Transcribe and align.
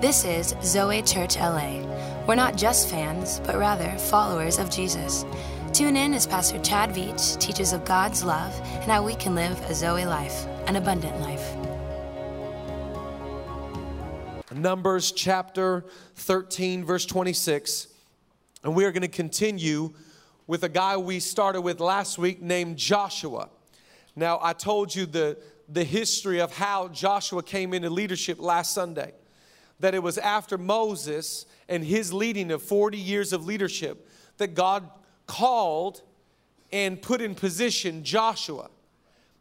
This 0.00 0.24
is 0.24 0.54
Zoe 0.62 1.02
Church 1.02 1.36
LA. 1.36 1.82
We're 2.26 2.34
not 2.34 2.56
just 2.56 2.88
fans, 2.88 3.38
but 3.44 3.58
rather 3.58 3.90
followers 3.98 4.58
of 4.58 4.70
Jesus. 4.70 5.26
Tune 5.74 5.94
in 5.94 6.14
as 6.14 6.26
Pastor 6.26 6.58
Chad 6.60 6.88
Veach 6.88 7.38
teaches 7.38 7.74
of 7.74 7.84
God's 7.84 8.24
love 8.24 8.58
and 8.64 8.90
how 8.90 9.04
we 9.04 9.14
can 9.14 9.34
live 9.34 9.60
a 9.68 9.74
Zoe 9.74 10.06
life, 10.06 10.46
an 10.66 10.76
abundant 10.76 11.20
life. 11.20 11.54
Numbers 14.54 15.12
chapter 15.12 15.84
13, 16.14 16.82
verse 16.82 17.04
26. 17.04 17.88
And 18.64 18.74
we 18.74 18.86
are 18.86 18.92
going 18.92 19.02
to 19.02 19.08
continue 19.08 19.92
with 20.46 20.64
a 20.64 20.70
guy 20.70 20.96
we 20.96 21.20
started 21.20 21.60
with 21.60 21.78
last 21.78 22.16
week 22.16 22.40
named 22.40 22.78
Joshua. 22.78 23.50
Now, 24.16 24.38
I 24.40 24.54
told 24.54 24.94
you 24.94 25.04
the, 25.04 25.36
the 25.68 25.84
history 25.84 26.40
of 26.40 26.56
how 26.56 26.88
Joshua 26.88 27.42
came 27.42 27.74
into 27.74 27.90
leadership 27.90 28.40
last 28.40 28.72
Sunday. 28.72 29.12
That 29.80 29.94
it 29.94 30.02
was 30.02 30.18
after 30.18 30.58
Moses 30.58 31.46
and 31.68 31.84
his 31.84 32.12
leading 32.12 32.50
of 32.50 32.62
40 32.62 32.98
years 32.98 33.32
of 33.32 33.46
leadership 33.46 34.08
that 34.36 34.54
God 34.54 34.88
called 35.26 36.02
and 36.72 37.00
put 37.00 37.20
in 37.20 37.34
position 37.34 38.04
Joshua. 38.04 38.68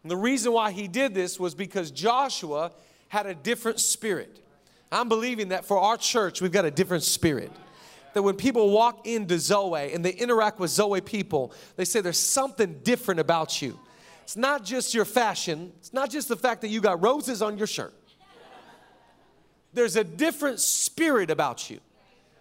And 0.03 0.11
the 0.11 0.17
reason 0.17 0.53
why 0.53 0.71
he 0.71 0.88
did 0.88 1.13
this 1.13 1.39
was 1.39 1.55
because 1.55 1.91
Joshua 1.91 2.71
had 3.09 3.25
a 3.25 3.33
different 3.33 3.80
spirit. 3.80 4.39
I'm 4.91 5.09
believing 5.09 5.49
that 5.49 5.66
for 5.66 5.77
our 5.77 5.97
church, 5.97 6.41
we've 6.41 6.52
got 6.52 6.66
a 6.66 6.71
different 6.71 7.03
spirit. 7.03 7.52
That 8.13 8.23
when 8.23 8.35
people 8.35 8.71
walk 8.71 9.05
into 9.05 9.38
Zoe 9.38 9.94
and 9.94 10.03
they 10.03 10.11
interact 10.11 10.59
with 10.59 10.71
Zoe 10.71 11.02
people, 11.02 11.53
they 11.75 11.85
say 11.85 12.02
there's 12.02 12.17
something 12.17 12.80
different 12.83 13.19
about 13.19 13.61
you. 13.61 13.80
It's 14.23 14.35
not 14.35 14.63
just 14.63 14.94
your 14.94 15.05
fashion, 15.05 15.71
it's 15.80 15.94
not 15.94 16.09
just 16.09 16.27
the 16.27 16.35
fact 16.35 16.61
that 16.61 16.69
you 16.69 16.81
got 16.81 17.02
roses 17.02 17.41
on 17.41 17.58
your 17.58 17.67
shirt. 17.67 17.94
There's 19.73 19.96
a 19.96 20.04
different 20.04 20.59
spirit 20.59 21.30
about 21.30 21.70
you, 21.70 21.80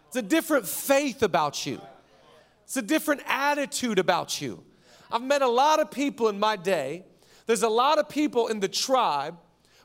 it's 0.09 0.17
a 0.17 0.23
different 0.23 0.67
faith 0.67 1.23
about 1.23 1.67
you, 1.67 1.81
it's 2.65 2.77
a 2.77 2.83
different 2.83 3.23
attitude 3.27 3.99
about 3.99 4.41
you. 4.41 4.65
I've 5.11 5.23
met 5.23 5.43
a 5.43 5.49
lot 5.49 5.81
of 5.81 5.91
people 5.91 6.29
in 6.29 6.39
my 6.39 6.57
day, 6.57 7.05
there's 7.47 7.63
a 7.63 7.69
lot 7.69 7.99
of 7.99 8.09
people 8.09 8.49
in 8.49 8.61
the 8.61 8.69
tribe, 8.69 9.37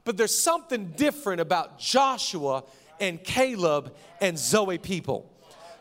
but 0.04 0.18
there's 0.18 0.38
something 0.38 0.92
different 0.98 1.40
about 1.40 1.80
Joshua 1.80 2.64
and 3.00 3.24
Caleb 3.24 3.96
and 4.22 4.38
Zoe 4.38 4.78
people. 4.78 5.30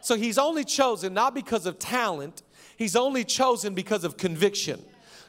So 0.01 0.17
he's 0.17 0.39
only 0.39 0.65
chosen 0.65 1.15
not 1.15 1.35
because 1.35 1.67
of 1.67 1.79
talent, 1.79 2.43
he's 2.77 2.97
only 2.97 3.25
chosen 3.25 3.75
because 3.75 4.05
of 4.05 4.17
conviction. 4.17 4.83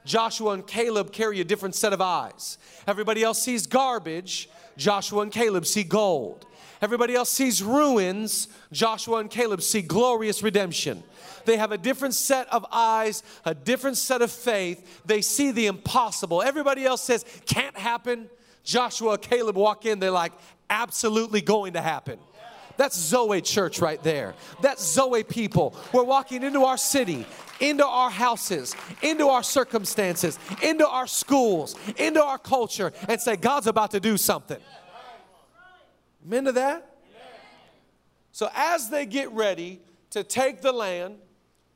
Joshua 0.05 0.51
and 0.51 0.67
Caleb 0.67 1.11
carry 1.13 1.39
a 1.39 1.43
different 1.43 1.75
set 1.75 1.93
of 1.93 2.01
eyes. 2.01 2.57
Everybody 2.87 3.23
else 3.23 3.41
sees 3.41 3.67
garbage, 3.67 4.49
Joshua 4.77 5.21
and 5.21 5.31
Caleb 5.31 5.65
see 5.65 5.83
gold. 5.83 6.45
Everybody 6.81 7.15
else 7.15 7.29
sees 7.29 7.63
ruins, 7.63 8.49
Joshua 8.71 9.19
and 9.19 9.29
Caleb 9.29 9.61
see 9.61 9.81
glorious 9.81 10.43
redemption. 10.43 11.01
They 11.45 11.57
have 11.57 11.71
a 11.71 11.77
different 11.77 12.13
set 12.13 12.47
of 12.51 12.65
eyes, 12.71 13.23
a 13.45 13.53
different 13.53 13.97
set 13.97 14.21
of 14.21 14.31
faith. 14.31 15.01
They 15.05 15.21
see 15.21 15.51
the 15.51 15.67
impossible. 15.67 16.41
Everybody 16.41 16.85
else 16.85 17.01
says, 17.01 17.25
can't 17.45 17.77
happen. 17.77 18.29
Joshua, 18.63 19.13
and 19.13 19.21
Caleb 19.21 19.55
walk 19.55 19.85
in, 19.85 19.99
they're 19.99 20.11
like, 20.11 20.33
absolutely 20.69 21.41
going 21.41 21.73
to 21.73 21.81
happen. 21.81 22.19
That's 22.77 22.97
Zoe 22.97 23.41
Church 23.41 23.79
right 23.79 24.01
there. 24.03 24.33
That's 24.61 24.83
Zoe 24.83 25.23
people. 25.23 25.75
We're 25.91 26.03
walking 26.03 26.43
into 26.43 26.63
our 26.65 26.77
city, 26.77 27.25
into 27.59 27.85
our 27.85 28.09
houses, 28.09 28.75
into 29.01 29.27
our 29.27 29.43
circumstances, 29.43 30.39
into 30.61 30.87
our 30.87 31.07
schools, 31.07 31.75
into 31.97 32.23
our 32.23 32.37
culture, 32.37 32.91
and 33.07 33.21
say, 33.21 33.35
God's 33.35 33.67
about 33.67 33.91
to 33.91 33.99
do 33.99 34.17
something. 34.17 34.59
Amen 36.25 36.45
to 36.45 36.51
that? 36.53 36.89
So, 38.31 38.49
as 38.55 38.89
they 38.89 39.05
get 39.05 39.31
ready 39.31 39.79
to 40.09 40.23
take 40.23 40.61
the 40.61 40.71
land, 40.71 41.17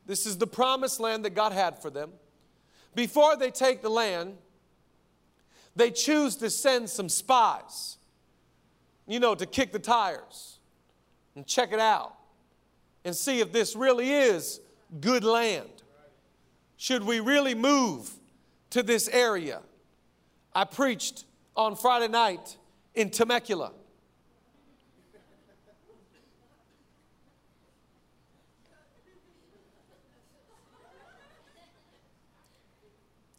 this 0.07 0.25
is 0.25 0.37
the 0.37 0.47
promised 0.47 0.99
land 0.99 1.25
that 1.25 1.35
God 1.35 1.51
had 1.51 1.79
for 1.79 1.89
them. 1.89 2.11
Before 2.95 3.35
they 3.35 3.51
take 3.51 3.83
the 3.83 3.89
land, 3.89 4.37
they 5.75 5.91
choose 5.91 6.35
to 6.37 6.49
send 6.49 6.89
some 6.89 7.09
spies, 7.09 7.97
you 9.05 9.19
know, 9.19 9.35
to 9.35 9.45
kick 9.45 9.71
the 9.71 9.79
tires 9.79 10.56
and 11.37 11.45
check 11.45 11.71
it 11.71 11.79
out 11.79 12.15
and 13.05 13.15
see 13.15 13.41
if 13.41 13.51
this 13.51 13.75
really 13.75 14.11
is 14.11 14.59
good 14.99 15.23
land. 15.23 15.69
Should 16.77 17.03
we 17.03 17.19
really 17.19 17.53
move 17.53 18.09
to 18.71 18.81
this 18.81 19.07
area? 19.07 19.61
I 20.55 20.63
preached 20.63 21.25
on 21.55 21.75
Friday 21.75 22.07
night 22.07 22.57
in 22.95 23.11
Temecula. 23.11 23.71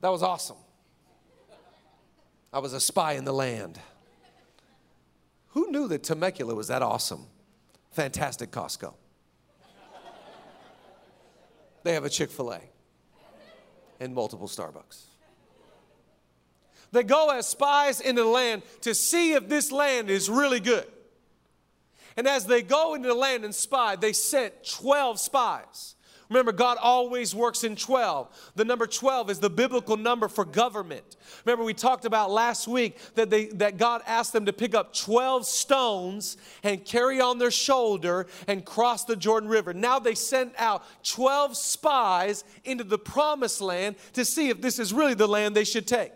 That 0.00 0.10
was 0.10 0.22
awesome. 0.22 0.56
I 2.52 2.60
was 2.60 2.72
a 2.72 2.80
spy 2.80 3.14
in 3.14 3.24
the 3.24 3.32
land. 3.32 3.80
Who 5.48 5.72
knew 5.72 5.88
that 5.88 6.04
Temecula 6.04 6.54
was 6.54 6.68
that 6.68 6.82
awesome? 6.82 7.26
Fantastic 7.98 8.52
Costco. 8.52 8.94
They 11.82 11.94
have 11.94 12.04
a 12.04 12.08
Chick 12.08 12.30
fil 12.30 12.52
A 12.52 12.60
and 13.98 14.14
multiple 14.14 14.46
Starbucks. 14.46 15.02
They 16.92 17.02
go 17.02 17.30
as 17.30 17.48
spies 17.48 18.00
into 18.00 18.22
the 18.22 18.28
land 18.28 18.62
to 18.82 18.94
see 18.94 19.32
if 19.32 19.48
this 19.48 19.72
land 19.72 20.10
is 20.10 20.30
really 20.30 20.60
good. 20.60 20.86
And 22.16 22.28
as 22.28 22.46
they 22.46 22.62
go 22.62 22.94
into 22.94 23.08
the 23.08 23.14
land 23.14 23.44
and 23.44 23.52
spy, 23.52 23.96
they 23.96 24.12
sent 24.12 24.64
12 24.64 25.18
spies. 25.18 25.96
Remember, 26.28 26.52
God 26.52 26.76
always 26.80 27.34
works 27.34 27.64
in 27.64 27.74
12. 27.74 28.52
The 28.54 28.64
number 28.64 28.86
12 28.86 29.30
is 29.30 29.38
the 29.38 29.48
biblical 29.48 29.96
number 29.96 30.28
for 30.28 30.44
government. 30.44 31.16
Remember, 31.44 31.64
we 31.64 31.72
talked 31.72 32.04
about 32.04 32.30
last 32.30 32.68
week 32.68 32.98
that, 33.14 33.30
they, 33.30 33.46
that 33.46 33.78
God 33.78 34.02
asked 34.06 34.34
them 34.34 34.44
to 34.44 34.52
pick 34.52 34.74
up 34.74 34.94
12 34.94 35.46
stones 35.46 36.36
and 36.62 36.84
carry 36.84 37.20
on 37.20 37.38
their 37.38 37.50
shoulder 37.50 38.26
and 38.46 38.64
cross 38.64 39.04
the 39.04 39.16
Jordan 39.16 39.48
River. 39.48 39.72
Now 39.72 39.98
they 39.98 40.14
sent 40.14 40.52
out 40.58 40.84
12 41.04 41.56
spies 41.56 42.44
into 42.64 42.84
the 42.84 42.98
promised 42.98 43.62
land 43.62 43.96
to 44.12 44.24
see 44.24 44.50
if 44.50 44.60
this 44.60 44.78
is 44.78 44.92
really 44.92 45.14
the 45.14 45.28
land 45.28 45.56
they 45.56 45.64
should 45.64 45.86
take 45.86 46.12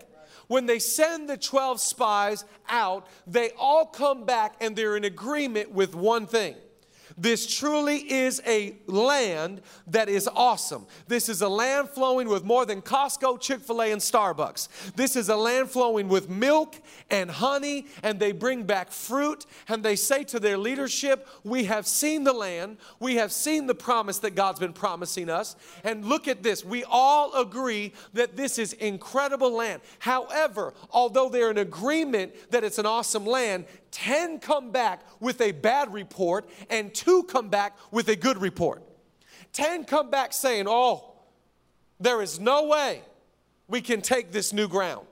when 0.48 0.66
they 0.66 0.78
send 0.78 1.30
the 1.30 1.36
12 1.38 1.80
spies 1.80 2.44
out, 2.68 3.06
they 3.26 3.52
all 3.58 3.86
come 3.86 4.26
back 4.26 4.54
and 4.60 4.76
they're 4.76 4.98
in 4.98 5.04
agreement 5.04 5.70
with 5.72 5.94
one 5.94 6.26
thing. 6.26 6.54
This 7.16 7.46
truly 7.46 7.98
is 7.98 8.42
a 8.46 8.76
land 8.86 9.60
that 9.86 10.08
is 10.08 10.28
awesome. 10.34 10.86
This 11.08 11.28
is 11.28 11.42
a 11.42 11.48
land 11.48 11.88
flowing 11.88 12.28
with 12.28 12.44
more 12.44 12.64
than 12.64 12.82
Costco, 12.82 13.40
Chick 13.40 13.60
fil 13.60 13.82
A, 13.82 13.92
and 13.92 14.00
Starbucks. 14.00 14.94
This 14.94 15.16
is 15.16 15.28
a 15.28 15.36
land 15.36 15.70
flowing 15.70 16.08
with 16.08 16.28
milk 16.28 16.76
and 17.10 17.30
honey, 17.30 17.86
and 18.02 18.18
they 18.18 18.32
bring 18.32 18.64
back 18.64 18.90
fruit, 18.90 19.46
and 19.68 19.82
they 19.82 19.96
say 19.96 20.24
to 20.24 20.40
their 20.40 20.58
leadership, 20.58 21.28
We 21.44 21.64
have 21.64 21.86
seen 21.86 22.24
the 22.24 22.32
land, 22.32 22.78
we 23.00 23.16
have 23.16 23.32
seen 23.32 23.66
the 23.66 23.74
promise 23.74 24.18
that 24.18 24.34
God's 24.34 24.60
been 24.60 24.72
promising 24.72 25.28
us, 25.28 25.56
and 25.84 26.04
look 26.04 26.28
at 26.28 26.42
this. 26.42 26.64
We 26.64 26.84
all 26.84 27.34
agree 27.34 27.92
that 28.14 28.36
this 28.36 28.58
is 28.58 28.72
incredible 28.74 29.52
land. 29.52 29.82
However, 29.98 30.74
although 30.90 31.28
they're 31.28 31.50
in 31.50 31.58
agreement 31.58 32.32
that 32.50 32.64
it's 32.64 32.78
an 32.78 32.86
awesome 32.86 33.26
land, 33.26 33.66
10 33.92 34.40
come 34.40 34.70
back 34.70 35.02
with 35.20 35.40
a 35.40 35.52
bad 35.52 35.92
report 35.92 36.48
and 36.68 36.92
two 36.92 37.22
come 37.24 37.48
back 37.48 37.76
with 37.90 38.08
a 38.08 38.16
good 38.16 38.38
report. 38.38 38.82
10 39.52 39.84
come 39.84 40.10
back 40.10 40.32
saying, 40.32 40.66
Oh, 40.68 41.14
there 42.00 42.20
is 42.20 42.40
no 42.40 42.66
way 42.66 43.02
we 43.68 43.80
can 43.80 44.00
take 44.00 44.32
this 44.32 44.52
new 44.52 44.66
ground. 44.66 45.06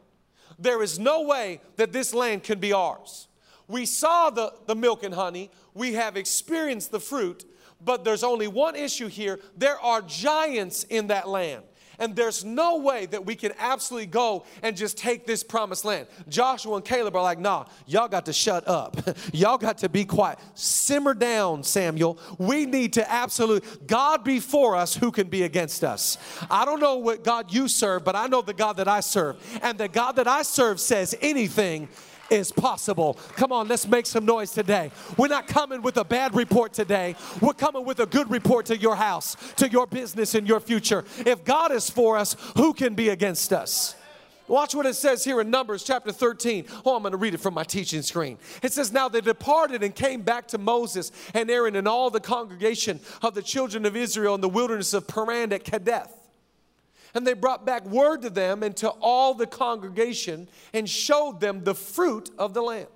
There 0.59 0.83
is 0.83 0.99
no 0.99 1.23
way 1.23 1.61
that 1.77 1.93
this 1.93 2.13
land 2.13 2.43
can 2.43 2.59
be 2.59 2.73
ours. 2.73 3.29
We 3.69 3.87
saw 3.87 4.31
the, 4.31 4.53
the 4.67 4.75
milk 4.75 5.05
and 5.05 5.15
honey, 5.15 5.51
we 5.75 5.93
have 5.95 6.17
experienced 6.17 6.91
the 6.91 7.01
fruit, 7.01 7.45
but 7.81 8.05
there's 8.05 8.25
only 8.25 8.49
one 8.49 8.77
issue 8.77 9.09
here 9.09 9.39
there 9.57 9.81
are 9.81 10.03
giants 10.03 10.85
in 10.85 11.07
that 11.07 11.29
land. 11.29 11.63
And 12.01 12.17
there's 12.17 12.45
no 12.45 12.79
way 12.79 13.07
that 13.07 13.27
we 13.27 13.37
can 13.37 13.53
absolutely 13.59 14.07
go 14.07 14.45
and 14.63 14.77
just 14.77 14.99
take 14.99 15.27
this 15.27 15.45
promised 15.45 15.85
land. 15.85 16.09
Joshua 16.29 16.77
and 16.77 16.85
Caleb 16.85 17.15
are 17.15 17.23
like, 17.23 17.39
nah, 17.39 17.67
y'all 17.87 18.09
got 18.09 18.27
to 18.27 18.33
shut 18.33 18.67
up. 18.67 18.97
y'all 19.33 19.59
got 19.59 19.79
to 19.79 19.89
be 19.89 20.05
quiet. 20.05 20.39
Simmer 20.55 21.15
down, 21.15 21.63
Samuel. 21.63 22.19
We 22.39 22.67
need 22.67 22.95
to 22.95 23.11
absolutely, 23.11 23.69
God 23.87 24.25
before 24.25 24.75
us, 24.77 24.97
who 24.97 25.13
can 25.13 25.29
be 25.29 25.43
against 25.43 25.85
us? 25.85 26.17
I 26.51 26.65
don't 26.65 26.81
know 26.81 26.97
what 26.97 27.23
God 27.23 27.53
you 27.53 27.69
serve, 27.69 28.05
but 28.05 28.17
I 28.17 28.27
know 28.27 28.41
the 28.41 28.55
God 28.55 28.79
that 28.79 28.89
I 28.89 29.01
serve. 29.01 29.37
And 29.63 29.77
the 29.77 29.89
God 29.89 30.13
that 30.17 30.27
I 30.27 30.43
serve 30.43 30.81
says 30.81 31.15
anything 31.21 31.89
is 32.31 32.53
possible. 32.53 33.15
Come 33.37 33.53
on, 33.53 33.69
let's 33.69 33.87
make 33.87 34.07
some 34.07 34.25
noise 34.25 34.53
today. 34.53 34.91
We're 35.17 35.29
not 35.29 35.47
coming 35.47 35.83
with 35.83 35.97
a 35.97 36.05
bad 36.05 36.35
report 36.35 36.73
today. 36.73 37.17
We're 37.41 37.55
coming 37.55 37.85
with 37.85 38.01
a 38.01 38.07
good 38.07 38.31
report 38.31 38.67
to 38.67 38.77
your 38.77 38.97
house, 38.97 39.37
to 39.57 39.69
your 39.69 39.87
business, 39.87 40.35
and 40.35 40.47
your 40.47 40.61
future. 40.61 41.05
If 41.27 41.45
God 41.45 41.73
is 41.73 41.91
for 41.91 42.17
us, 42.17 42.37
who 42.57 42.73
can 42.73 42.95
be 42.95 43.09
against 43.09 43.53
us? 43.53 43.97
Watch 44.51 44.75
what 44.75 44.85
it 44.85 44.95
says 44.95 45.23
here 45.23 45.41
in 45.41 45.49
Numbers 45.49 45.85
chapter 45.85 46.11
13. 46.11 46.67
Oh, 46.85 46.97
I'm 46.97 47.03
going 47.03 47.13
to 47.13 47.19
read 47.19 47.35
it 47.35 47.41
from 47.41 47.55
my 47.55 47.63
teaching 47.63 48.03
screen. 48.03 48.37
It 48.65 48.73
says, 48.73 48.93
Now 48.93 49.09
they 49.09 49.21
departed 49.21 49.85
and 49.85 49.95
came 49.95 50.23
back 50.23 50.49
to 50.49 50.59
Moses 50.59 51.13
and 51.35 51.49
Aaron 51.49 51.77
and 51.77 51.87
all 51.87 52.11
the 52.11 52.19
congregation 52.19 52.99
of 53.23 53.35
the 53.35 53.43
children 53.43 53.87
of 53.87 53.95
Israel 53.95 54.35
in 54.35 54.41
the 54.41 54.49
wilderness 54.49 54.93
of 54.93 55.07
Paran 55.07 55.53
at 55.53 55.63
Kadesh. 55.63 56.09
And 57.15 57.27
they 57.27 57.33
brought 57.33 57.67
back 57.67 57.85
word 57.87 58.23
to 58.23 58.31
them 58.31 58.63
and 58.63 58.77
to 58.79 58.89
all 58.89 59.35
the 59.35 59.47
congregation 59.47 60.49
and 60.73 60.89
showed 60.89 61.41
them 61.41 61.65
the 61.65 61.75
fruit 61.75 62.31
of 62.39 62.55
the 62.55 62.63
land. 62.63 62.89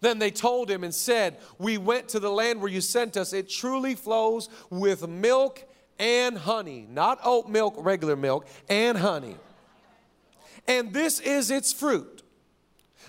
Then 0.00 0.18
they 0.18 0.30
told 0.30 0.70
him 0.70 0.84
and 0.84 0.94
said, 0.94 1.38
We 1.58 1.78
went 1.78 2.08
to 2.10 2.20
the 2.20 2.30
land 2.30 2.60
where 2.60 2.70
you 2.70 2.80
sent 2.80 3.16
us. 3.16 3.32
It 3.32 3.48
truly 3.48 3.94
flows 3.94 4.48
with 4.70 5.08
milk 5.08 5.64
and 5.98 6.36
honey, 6.36 6.86
not 6.90 7.18
oat 7.24 7.48
milk, 7.48 7.74
regular 7.78 8.16
milk, 8.16 8.46
and 8.68 8.98
honey 8.98 9.36
and 10.68 10.92
this 10.92 11.20
is 11.20 11.50
its 11.50 11.72
fruit. 11.72 12.22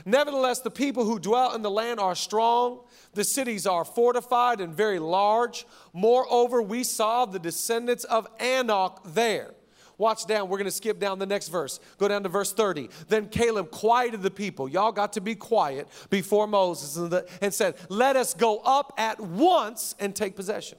Nevertheless, 0.05 0.59
the 0.59 0.71
people 0.71 1.05
who 1.05 1.19
dwell 1.19 1.55
in 1.55 1.63
the 1.63 1.71
land 1.71 1.99
are 1.99 2.15
strong. 2.15 2.81
The 3.13 3.23
cities 3.23 3.65
are 3.65 3.83
fortified 3.83 4.61
and 4.61 4.75
very 4.75 4.99
large. 4.99 5.65
Moreover, 5.91 6.61
we 6.61 6.83
saw 6.83 7.25
the 7.25 7.39
descendants 7.39 8.03
of 8.03 8.27
Anak 8.39 8.99
there. 9.03 9.53
Watch 9.97 10.27
down. 10.27 10.47
We're 10.47 10.57
going 10.57 10.65
to 10.65 10.71
skip 10.71 10.99
down 10.99 11.17
the 11.17 11.25
next 11.25 11.47
verse. 11.47 11.79
Go 11.97 12.07
down 12.07 12.23
to 12.23 12.29
verse 12.29 12.53
30. 12.53 12.89
Then 13.07 13.29
Caleb 13.29 13.71
quieted 13.71 14.21
the 14.21 14.29
people. 14.29 14.69
Y'all 14.69 14.91
got 14.91 15.13
to 15.13 15.21
be 15.21 15.33
quiet 15.33 15.87
before 16.09 16.47
Moses 16.47 16.97
and, 16.97 17.09
the, 17.09 17.27
and 17.41 17.53
said, 17.53 17.75
Let 17.89 18.15
us 18.15 18.33
go 18.33 18.59
up 18.59 18.93
at 18.97 19.19
once 19.19 19.95
and 19.99 20.15
take 20.15 20.35
possession. 20.35 20.77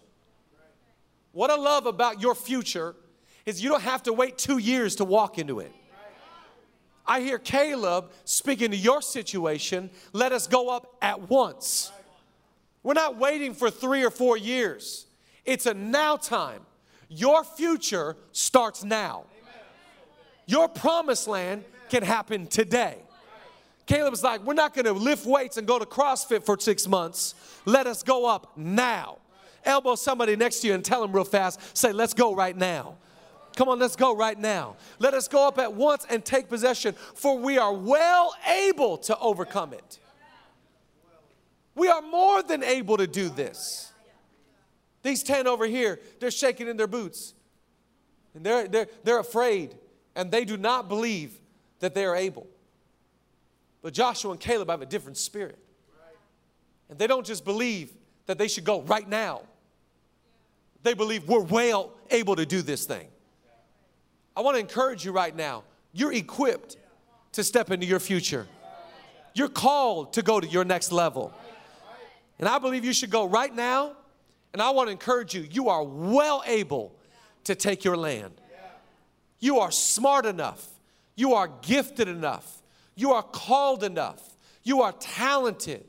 What 1.32 1.50
I 1.50 1.56
love 1.56 1.87
about 1.87 2.23
your 2.23 2.35
future 2.35 2.94
is 3.44 3.62
you 3.62 3.70
don't 3.70 3.82
have 3.82 4.05
to 4.05 4.12
wait 4.12 4.38
two 4.38 4.59
years 4.59 4.97
to 4.97 5.05
walk 5.05 5.38
into 5.38 5.61
it. 5.61 5.73
I 7.06 7.20
hear 7.20 7.38
Caleb 7.38 8.12
speaking 8.25 8.70
to 8.70 8.76
your 8.76 9.00
situation. 9.00 9.91
Let 10.12 10.32
us 10.32 10.47
go 10.47 10.69
up 10.69 10.97
at 11.00 11.31
once. 11.31 11.91
We're 12.82 12.93
not 12.94 13.17
waiting 13.17 13.55
for 13.55 13.70
three 13.70 14.05
or 14.05 14.11
four 14.11 14.37
years, 14.37 15.06
it's 15.44 15.67
a 15.67 15.75
now 15.75 16.17
time. 16.17 16.61
Your 17.08 17.44
future 17.44 18.16
starts 18.32 18.84
now. 18.84 19.25
Your 20.46 20.69
promised 20.69 21.28
land 21.28 21.64
can 21.88 22.02
happen 22.02 22.46
today. 22.46 22.99
Caleb's 23.87 24.22
like, 24.22 24.43
we're 24.44 24.55
not 24.55 24.75
gonna 24.75 24.93
lift 24.93 25.25
weights 25.25 25.56
and 25.56 25.66
go 25.66 25.78
to 25.78 25.87
CrossFit 25.87 26.44
for 26.44 26.58
six 26.60 26.87
months. 26.87 27.34
Let 27.64 27.87
us 27.87 28.02
go 28.02 28.26
up 28.26 28.52
now. 28.56 29.19
Elbow 29.64 29.94
somebody 29.94 30.37
next 30.37 30.60
to 30.60 30.69
you 30.69 30.75
and 30.75 30.84
tell 30.84 31.00
them 31.00 31.12
real 31.12 31.25
fast, 31.25 31.76
say, 31.76 31.93
let's 31.93 32.14
go 32.14 32.34
right 32.34 32.56
now. 32.56 32.96
Come 33.56 33.69
on, 33.69 33.78
let's 33.78 33.96
go 33.96 34.14
right 34.14 34.38
now. 34.38 34.76
Let 34.99 35.14
us 35.14 35.26
go 35.26 35.49
up 35.49 35.58
at 35.58 35.72
once 35.72 36.06
and 36.08 36.25
take 36.25 36.49
possession, 36.49 36.94
for 37.14 37.38
we 37.38 37.58
are 37.58 37.72
well 37.72 38.34
able 38.46 38.99
to 38.99 39.19
overcome 39.19 39.72
it. 39.72 39.99
We 41.75 41.88
are 41.88 42.02
more 42.02 42.43
than 42.43 42.62
able 42.62 42.99
to 42.99 43.06
do 43.06 43.28
this. 43.28 43.93
These 45.08 45.22
10 45.22 45.46
over 45.46 45.64
here, 45.64 46.00
they're 46.20 46.31
shaking 46.31 46.69
in 46.69 46.76
their 46.76 46.87
boots. 46.87 47.32
And 48.34 48.44
they're, 48.44 48.69
they're, 48.69 48.88
they're 49.05 49.19
afraid, 49.19 49.75
and 50.14 50.31
they 50.31 50.44
do 50.44 50.58
not 50.58 50.87
believe 50.87 51.32
that 51.81 51.94
they 51.94 52.05
are 52.05 52.14
able. 52.14 52.46
But 53.81 53.94
Joshua 53.94 54.32
and 54.32 54.38
Caleb 54.38 54.69
have 54.69 54.82
a 54.82 54.87
different 54.87 55.16
spirit. 55.16 55.58
And 56.90 56.99
they 56.99 57.06
don't 57.06 57.25
just 57.25 57.46
believe 57.46 57.90
that 58.26 58.37
they 58.37 58.49
should 58.49 58.64
go 58.64 58.82
right 58.82 59.08
now, 59.08 59.40
they 60.82 60.93
believe 60.93 61.26
we're 61.26 61.40
well 61.40 61.94
able 62.10 62.37
to 62.37 62.44
do 62.44 62.60
this 62.60 62.84
thing. 62.84 63.08
I 64.37 64.43
want 64.43 64.56
to 64.56 64.60
encourage 64.60 65.06
you 65.06 65.12
right 65.12 65.34
now. 65.34 65.64
You're 65.94 66.12
equipped 66.12 66.76
to 67.32 67.43
step 67.43 67.70
into 67.70 67.87
your 67.87 67.99
future. 67.99 68.46
You're 69.32 69.49
called 69.49 70.12
to 70.12 70.22
go 70.22 70.38
to 70.38 70.46
your 70.46 70.66
next 70.66 70.93
level. 70.93 71.32
And 72.38 72.46
I 72.46 72.58
believe 72.58 72.84
you 72.84 72.93
should 72.93 73.10
go 73.10 73.26
right 73.26 73.55
now. 73.55 73.96
And 74.52 74.62
I 74.62 74.70
want 74.70 74.88
to 74.88 74.92
encourage 74.92 75.34
you, 75.34 75.46
you 75.50 75.68
are 75.68 75.84
well 75.84 76.42
able 76.46 76.96
to 77.44 77.54
take 77.54 77.84
your 77.84 77.96
land. 77.96 78.40
You 79.40 79.60
are 79.60 79.70
smart 79.70 80.26
enough. 80.26 80.66
You 81.14 81.34
are 81.34 81.48
gifted 81.62 82.08
enough. 82.08 82.62
You 82.94 83.12
are 83.12 83.22
called 83.22 83.84
enough. 83.84 84.36
You 84.64 84.82
are 84.82 84.92
talented. 84.92 85.84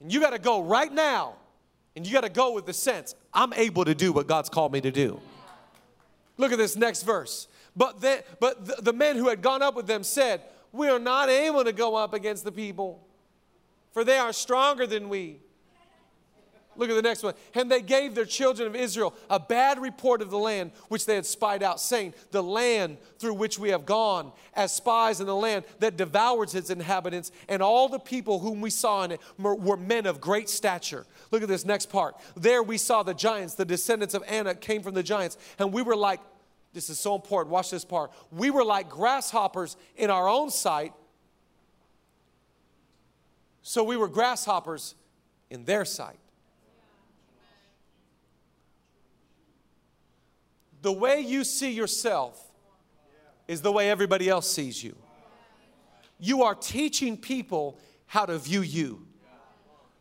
And 0.00 0.12
you 0.12 0.20
got 0.20 0.30
to 0.30 0.38
go 0.38 0.62
right 0.62 0.92
now. 0.92 1.34
And 1.94 2.06
you 2.06 2.12
got 2.12 2.22
to 2.22 2.30
go 2.30 2.52
with 2.52 2.66
the 2.66 2.72
sense 2.72 3.14
I'm 3.34 3.52
able 3.52 3.84
to 3.84 3.94
do 3.94 4.12
what 4.12 4.26
God's 4.26 4.48
called 4.48 4.72
me 4.72 4.80
to 4.80 4.90
do. 4.90 5.20
Look 6.38 6.52
at 6.52 6.58
this 6.58 6.76
next 6.76 7.02
verse. 7.02 7.48
But, 7.76 8.00
they, 8.00 8.22
but 8.40 8.64
the, 8.66 8.82
the 8.82 8.92
men 8.92 9.16
who 9.16 9.28
had 9.28 9.42
gone 9.42 9.62
up 9.62 9.74
with 9.74 9.86
them 9.86 10.02
said, 10.02 10.42
We 10.72 10.88
are 10.88 10.98
not 10.98 11.28
able 11.28 11.64
to 11.64 11.72
go 11.72 11.94
up 11.94 12.14
against 12.14 12.44
the 12.44 12.52
people, 12.52 13.06
for 13.92 14.04
they 14.04 14.18
are 14.18 14.32
stronger 14.32 14.86
than 14.86 15.08
we. 15.08 15.40
Look 16.76 16.90
at 16.90 16.94
the 16.94 17.02
next 17.02 17.22
one. 17.22 17.34
And 17.54 17.70
they 17.70 17.82
gave 17.82 18.14
their 18.14 18.24
children 18.24 18.66
of 18.66 18.74
Israel 18.74 19.14
a 19.28 19.38
bad 19.38 19.78
report 19.80 20.22
of 20.22 20.30
the 20.30 20.38
land 20.38 20.72
which 20.88 21.06
they 21.06 21.14
had 21.14 21.26
spied 21.26 21.62
out, 21.62 21.80
saying, 21.80 22.14
The 22.30 22.42
land 22.42 22.98
through 23.18 23.34
which 23.34 23.58
we 23.58 23.70
have 23.70 23.86
gone 23.86 24.32
as 24.54 24.74
spies 24.74 25.20
in 25.20 25.26
the 25.26 25.36
land 25.36 25.64
that 25.80 25.96
devours 25.96 26.54
its 26.54 26.70
inhabitants, 26.70 27.32
and 27.48 27.62
all 27.62 27.88
the 27.88 27.98
people 27.98 28.38
whom 28.38 28.60
we 28.60 28.70
saw 28.70 29.04
in 29.04 29.12
it 29.12 29.20
were 29.38 29.76
men 29.76 30.06
of 30.06 30.20
great 30.20 30.48
stature. 30.48 31.06
Look 31.30 31.42
at 31.42 31.48
this 31.48 31.64
next 31.64 31.86
part. 31.86 32.16
There 32.36 32.62
we 32.62 32.78
saw 32.78 33.02
the 33.02 33.14
giants, 33.14 33.54
the 33.54 33.64
descendants 33.64 34.14
of 34.14 34.22
Anak 34.26 34.60
came 34.60 34.82
from 34.82 34.94
the 34.94 35.02
giants, 35.02 35.36
and 35.58 35.72
we 35.72 35.82
were 35.82 35.96
like 35.96 36.20
this 36.72 36.88
is 36.88 36.98
so 36.98 37.14
important. 37.14 37.52
Watch 37.52 37.70
this 37.70 37.84
part. 37.84 38.12
We 38.30 38.50
were 38.50 38.64
like 38.64 38.88
grasshoppers 38.88 39.76
in 39.96 40.10
our 40.10 40.28
own 40.28 40.50
sight, 40.50 40.94
so 43.62 43.84
we 43.84 43.96
were 43.96 44.08
grasshoppers 44.08 44.94
in 45.50 45.64
their 45.64 45.84
sight. 45.84 46.18
The 50.82 50.92
way 50.92 51.20
you 51.20 51.44
see 51.44 51.70
yourself 51.70 52.40
is 53.48 53.62
the 53.62 53.72
way 53.72 53.90
everybody 53.90 54.28
else 54.28 54.50
sees 54.50 54.82
you. 54.82 54.96
You 56.18 56.42
are 56.42 56.54
teaching 56.54 57.16
people 57.16 57.78
how 58.06 58.26
to 58.26 58.38
view 58.38 58.62
you. 58.62 59.06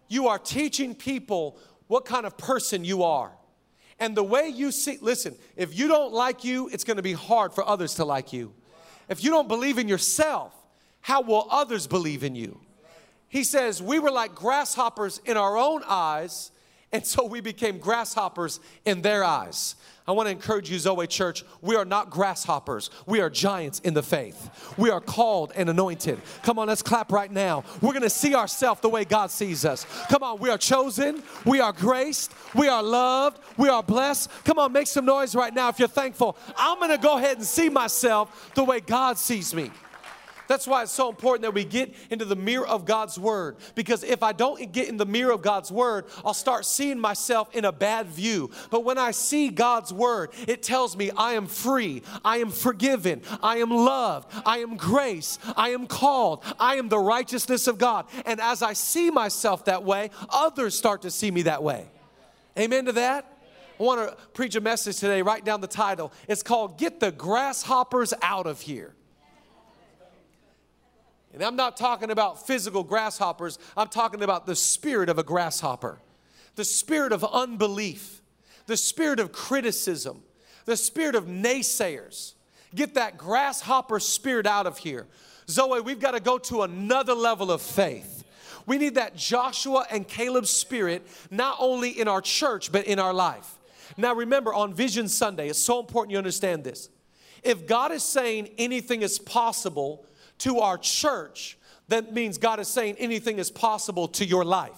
You 0.08 0.28
are 0.28 0.38
teaching 0.38 0.94
people 0.94 1.58
what 1.88 2.06
kind 2.06 2.26
of 2.26 2.38
person 2.38 2.84
you 2.84 3.04
are. 3.04 3.32
And 4.00 4.18
the 4.18 4.24
way 4.24 4.48
you 4.48 4.72
see, 4.72 4.98
listen, 5.02 5.36
if 5.56 5.78
you 5.78 5.88
don't 5.88 6.12
like 6.12 6.44
you, 6.44 6.68
it's 6.70 6.84
gonna 6.84 7.02
be 7.02 7.14
hard 7.14 7.54
for 7.54 7.64
others 7.68 7.96
to 7.96 8.06
like 8.06 8.34
you. 8.34 8.54
If 9.08 9.24
you 9.24 9.30
don't 9.30 9.48
believe 9.48 9.78
in 9.78 9.88
yourself, 9.88 10.54
how 11.02 11.22
will 11.22 11.48
others 11.52 11.86
believe 11.86 12.24
in 12.24 12.36
you? 12.36 12.60
He 13.28 13.44
says, 13.44 13.82
We 13.82 14.00
were 14.00 14.12
like 14.12 14.34
grasshoppers 14.36 15.22
in 15.26 15.38
our 15.38 15.58
own 15.58 15.84
eyes, 15.88 16.52
and 16.94 17.06
so 17.06 17.26
we 17.26 17.42
became 17.42 17.78
grasshoppers 17.78 18.60
in 18.86 19.02
their 19.02 19.24
eyes. 19.24 19.76
I 20.08 20.14
want 20.14 20.28
to 20.28 20.32
encourage 20.32 20.70
you, 20.70 20.78
Zoe 20.80 21.08
Church. 21.08 21.46
We 21.62 21.76
are 21.76 21.86
not 21.86 22.10
grasshoppers. 22.10 22.90
We 23.06 23.22
are 23.22 23.30
giants 23.30 23.80
in 23.80 23.94
the 23.94 24.04
faith. 24.04 24.74
We 24.78 24.90
are 24.90 25.00
called 25.00 25.54
and 25.56 25.70
anointed. 25.70 26.20
Come 26.44 26.60
on, 26.60 26.68
let's 26.68 26.82
clap 26.82 27.12
right 27.12 27.32
now. 27.32 27.64
We're 27.82 27.94
going 27.94 28.02
to 28.02 28.10
see 28.10 28.36
ourselves 28.36 28.82
the 28.82 28.90
way 28.90 29.06
God 29.06 29.32
sees 29.32 29.64
us. 29.64 29.86
Come 30.10 30.24
on, 30.24 30.40
we 30.40 30.50
are 30.50 30.58
chosen. 30.58 31.24
We 31.46 31.60
are 31.60 31.72
graced. 31.72 32.34
We 32.56 32.68
are 32.68 32.84
loved. 32.84 33.40
We 33.58 33.70
are 33.70 33.84
blessed. 33.84 34.30
Come 34.44 34.60
on, 34.60 34.74
make 34.74 34.88
some 34.88 35.06
noise 35.06 35.36
right 35.36 35.54
now 35.54 35.70
if 35.70 35.80
you're 35.80 35.88
thankful. 35.88 36.36
I'm 36.58 36.80
going 36.80 36.92
to 36.92 36.98
go 36.98 37.18
ahead 37.18 37.38
and 37.38 37.46
see 37.46 37.70
myself 37.70 38.52
the 38.56 38.64
way 38.64 38.80
God 38.82 39.18
sees 39.18 39.54
me. 39.54 39.72
That's 40.52 40.68
why 40.68 40.84
it's 40.84 40.92
so 40.92 41.08
important 41.08 41.44
that 41.44 41.54
we 41.54 41.64
get 41.64 41.96
into 42.10 42.26
the 42.26 42.36
mirror 42.36 42.68
of 42.68 42.84
God's 42.84 43.18
word. 43.18 43.56
Because 43.74 44.04
if 44.04 44.22
I 44.22 44.34
don't 44.34 44.74
get 44.74 44.90
in 44.90 44.98
the 44.98 45.06
mirror 45.06 45.32
of 45.32 45.42
God's 45.42 45.72
word, 45.72 46.08
I'll 46.26 46.34
start 46.34 46.66
seeing 46.66 47.00
myself 47.00 47.56
in 47.56 47.64
a 47.64 47.72
bad 47.72 48.08
view. 48.08 48.52
But 48.70 48.84
when 48.84 48.98
I 48.98 49.12
see 49.12 49.48
God's 49.48 49.94
word, 49.94 50.32
it 50.50 50.62
tells 50.62 50.98
me 50.98 51.10
I 51.16 51.36
am 51.36 51.48
free, 51.48 52.04
I 52.26 52.40
am 52.40 52.50
forgiven, 52.50 53.22
I 53.42 53.60
am 53.60 53.70
loved, 53.72 54.30
I 54.46 54.58
am 54.58 54.76
grace, 54.76 55.40
I 55.56 55.70
am 55.70 55.88
called, 55.88 56.44
I 56.60 56.76
am 56.76 56.90
the 56.90 57.00
righteousness 57.00 57.68
of 57.68 57.78
God. 57.78 58.08
And 58.26 58.42
as 58.42 58.62
I 58.62 58.74
see 58.74 59.10
myself 59.10 59.64
that 59.66 59.86
way, 59.86 60.10
others 60.30 60.76
start 60.78 61.04
to 61.04 61.12
see 61.12 61.32
me 61.32 61.44
that 61.44 61.64
way. 61.64 61.90
Amen 62.60 62.84
to 62.88 62.92
that? 62.92 63.42
I 63.80 63.84
want 63.84 64.02
to 64.02 64.18
preach 64.34 64.58
a 64.58 64.62
message 64.62 64.98
today. 64.98 65.22
Write 65.22 65.46
down 65.46 65.62
the 65.62 65.68
title. 65.68 66.12
It's 66.28 66.44
called 66.44 66.78
Get 66.78 67.00
the 67.00 67.14
Grasshoppers 67.14 68.14
Out 68.22 68.48
of 68.48 68.60
Here. 68.60 68.94
And 71.34 71.42
I'm 71.44 71.56
not 71.56 71.78
talking 71.78 72.12
about 72.12 72.46
physical 72.46 72.84
grasshoppers, 72.84 73.58
I'm 73.78 73.88
talking 73.88 74.22
about 74.24 74.46
the 74.46 74.56
spirit 74.56 75.10
of 75.10 75.18
a 75.18 75.24
grasshopper, 75.24 76.00
the 76.56 76.66
spirit 76.66 77.14
of 77.14 77.24
unbelief, 77.24 78.22
the 78.68 78.78
spirit 78.78 79.20
of 79.20 79.32
criticism, 79.32 80.24
the 80.66 80.78
spirit 80.78 81.16
of 81.16 81.26
naysayers. 81.26 82.34
Get 82.76 82.94
that 82.96 83.18
grasshopper 83.18 84.00
spirit 84.00 84.46
out 84.46 84.66
of 84.68 84.78
here. 84.78 85.08
Zoe, 85.50 85.82
we've 85.82 86.00
got 86.00 86.12
to 86.12 86.20
go 86.20 86.38
to 86.38 86.64
another 86.64 87.14
level 87.14 87.52
of 87.52 87.62
faith. 87.62 88.24
We 88.66 88.78
need 88.78 88.96
that 88.96 89.16
Joshua 89.16 89.86
and 89.90 90.08
Caleb 90.08 90.46
spirit, 90.46 91.06
not 91.30 91.58
only 91.60 91.90
in 91.90 92.08
our 92.08 92.22
church, 92.22 92.72
but 92.72 92.86
in 92.86 93.00
our 93.00 93.14
life. 93.14 93.58
Now, 93.98 94.14
remember, 94.14 94.54
on 94.54 94.74
Vision 94.74 95.08
Sunday, 95.08 95.50
it's 95.50 95.60
so 95.60 95.80
important 95.80 96.12
you 96.12 96.18
understand 96.18 96.64
this. 96.64 96.90
If 97.44 97.66
God 97.66 97.92
is 97.92 98.04
saying 98.04 98.50
anything 98.58 99.02
is 99.02 99.20
possible 99.20 100.06
to 100.42 100.60
our 100.60 100.78
church, 100.78 101.58
that 101.88 102.14
means 102.14 102.38
God 102.38 102.60
is 102.60 102.68
saying 102.68 102.96
anything 103.00 103.38
is 103.38 103.52
possible 103.52 104.08
to 104.10 104.26
your 104.26 104.46
life. 104.46 104.72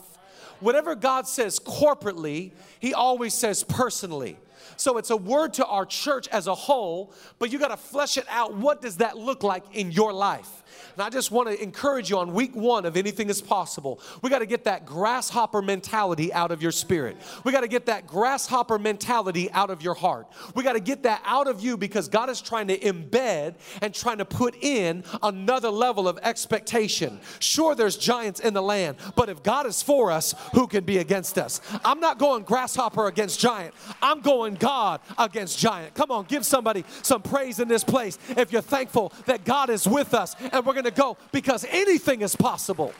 Whatever 0.59 0.95
God 0.95 1.27
says 1.27 1.59
corporately, 1.59 2.51
He 2.79 2.93
always 2.93 3.33
says 3.33 3.63
personally. 3.63 4.37
So 4.77 4.97
it's 4.97 5.09
a 5.09 5.17
word 5.17 5.53
to 5.55 5.65
our 5.65 5.85
church 5.85 6.27
as 6.29 6.47
a 6.47 6.55
whole, 6.55 7.13
but 7.37 7.51
you 7.51 7.59
got 7.59 7.69
to 7.69 7.77
flesh 7.77 8.17
it 8.17 8.25
out. 8.29 8.55
What 8.55 8.81
does 8.81 8.97
that 8.97 9.17
look 9.17 9.43
like 9.43 9.63
in 9.73 9.91
your 9.91 10.11
life? 10.13 10.62
And 10.93 11.01
I 11.01 11.09
just 11.09 11.31
want 11.31 11.49
to 11.49 11.61
encourage 11.61 12.09
you 12.09 12.19
on 12.19 12.33
week 12.33 12.55
one 12.55 12.85
of 12.85 12.95
anything 12.97 13.29
is 13.29 13.41
possible. 13.41 13.99
We 14.21 14.29
got 14.29 14.39
to 14.39 14.45
get 14.45 14.65
that 14.65 14.85
grasshopper 14.85 15.61
mentality 15.61 16.31
out 16.33 16.51
of 16.51 16.61
your 16.61 16.71
spirit. 16.71 17.17
We 17.43 17.51
got 17.51 17.61
to 17.61 17.67
get 17.67 17.87
that 17.87 18.07
grasshopper 18.07 18.77
mentality 18.77 19.51
out 19.51 19.69
of 19.69 19.81
your 19.81 19.95
heart. 19.95 20.27
We 20.55 20.63
got 20.63 20.73
to 20.73 20.79
get 20.79 21.03
that 21.03 21.21
out 21.25 21.47
of 21.47 21.61
you 21.61 21.77
because 21.77 22.07
God 22.07 22.29
is 22.29 22.41
trying 22.41 22.67
to 22.67 22.77
embed 22.77 23.55
and 23.81 23.93
trying 23.93 24.19
to 24.19 24.25
put 24.25 24.55
in 24.61 25.03
another 25.21 25.69
level 25.69 26.07
of 26.07 26.19
expectation. 26.21 27.19
Sure, 27.39 27.75
there's 27.75 27.97
giants 27.97 28.39
in 28.39 28.53
the 28.53 28.61
land, 28.61 28.97
but 29.15 29.29
if 29.29 29.41
God 29.43 29.65
is 29.65 29.81
for 29.81 30.11
us, 30.11 30.35
who 30.53 30.67
can 30.67 30.83
be 30.83 30.99
against 30.99 31.37
us? 31.37 31.61
I'm 31.83 31.99
not 31.99 32.19
going 32.19 32.43
grasshopper 32.43 33.07
against 33.07 33.39
giant. 33.39 33.73
I'm 34.01 34.21
going 34.21 34.55
God 34.55 35.01
against 35.17 35.57
giant. 35.57 35.93
Come 35.95 36.11
on, 36.11 36.25
give 36.25 36.45
somebody 36.45 36.83
some 37.01 37.21
praise 37.21 37.59
in 37.59 37.67
this 37.67 37.83
place 37.83 38.17
if 38.29 38.51
you're 38.51 38.61
thankful 38.61 39.13
that 39.25 39.45
God 39.45 39.69
is 39.69 39.87
with 39.87 40.13
us 40.13 40.35
and 40.39 40.65
we're 40.65 40.73
going 40.73 40.82
going 40.83 40.93
to 40.93 41.01
go 41.01 41.17
because 41.31 41.65
anything 41.69 42.21
is 42.21 42.35
possible. 42.35 42.93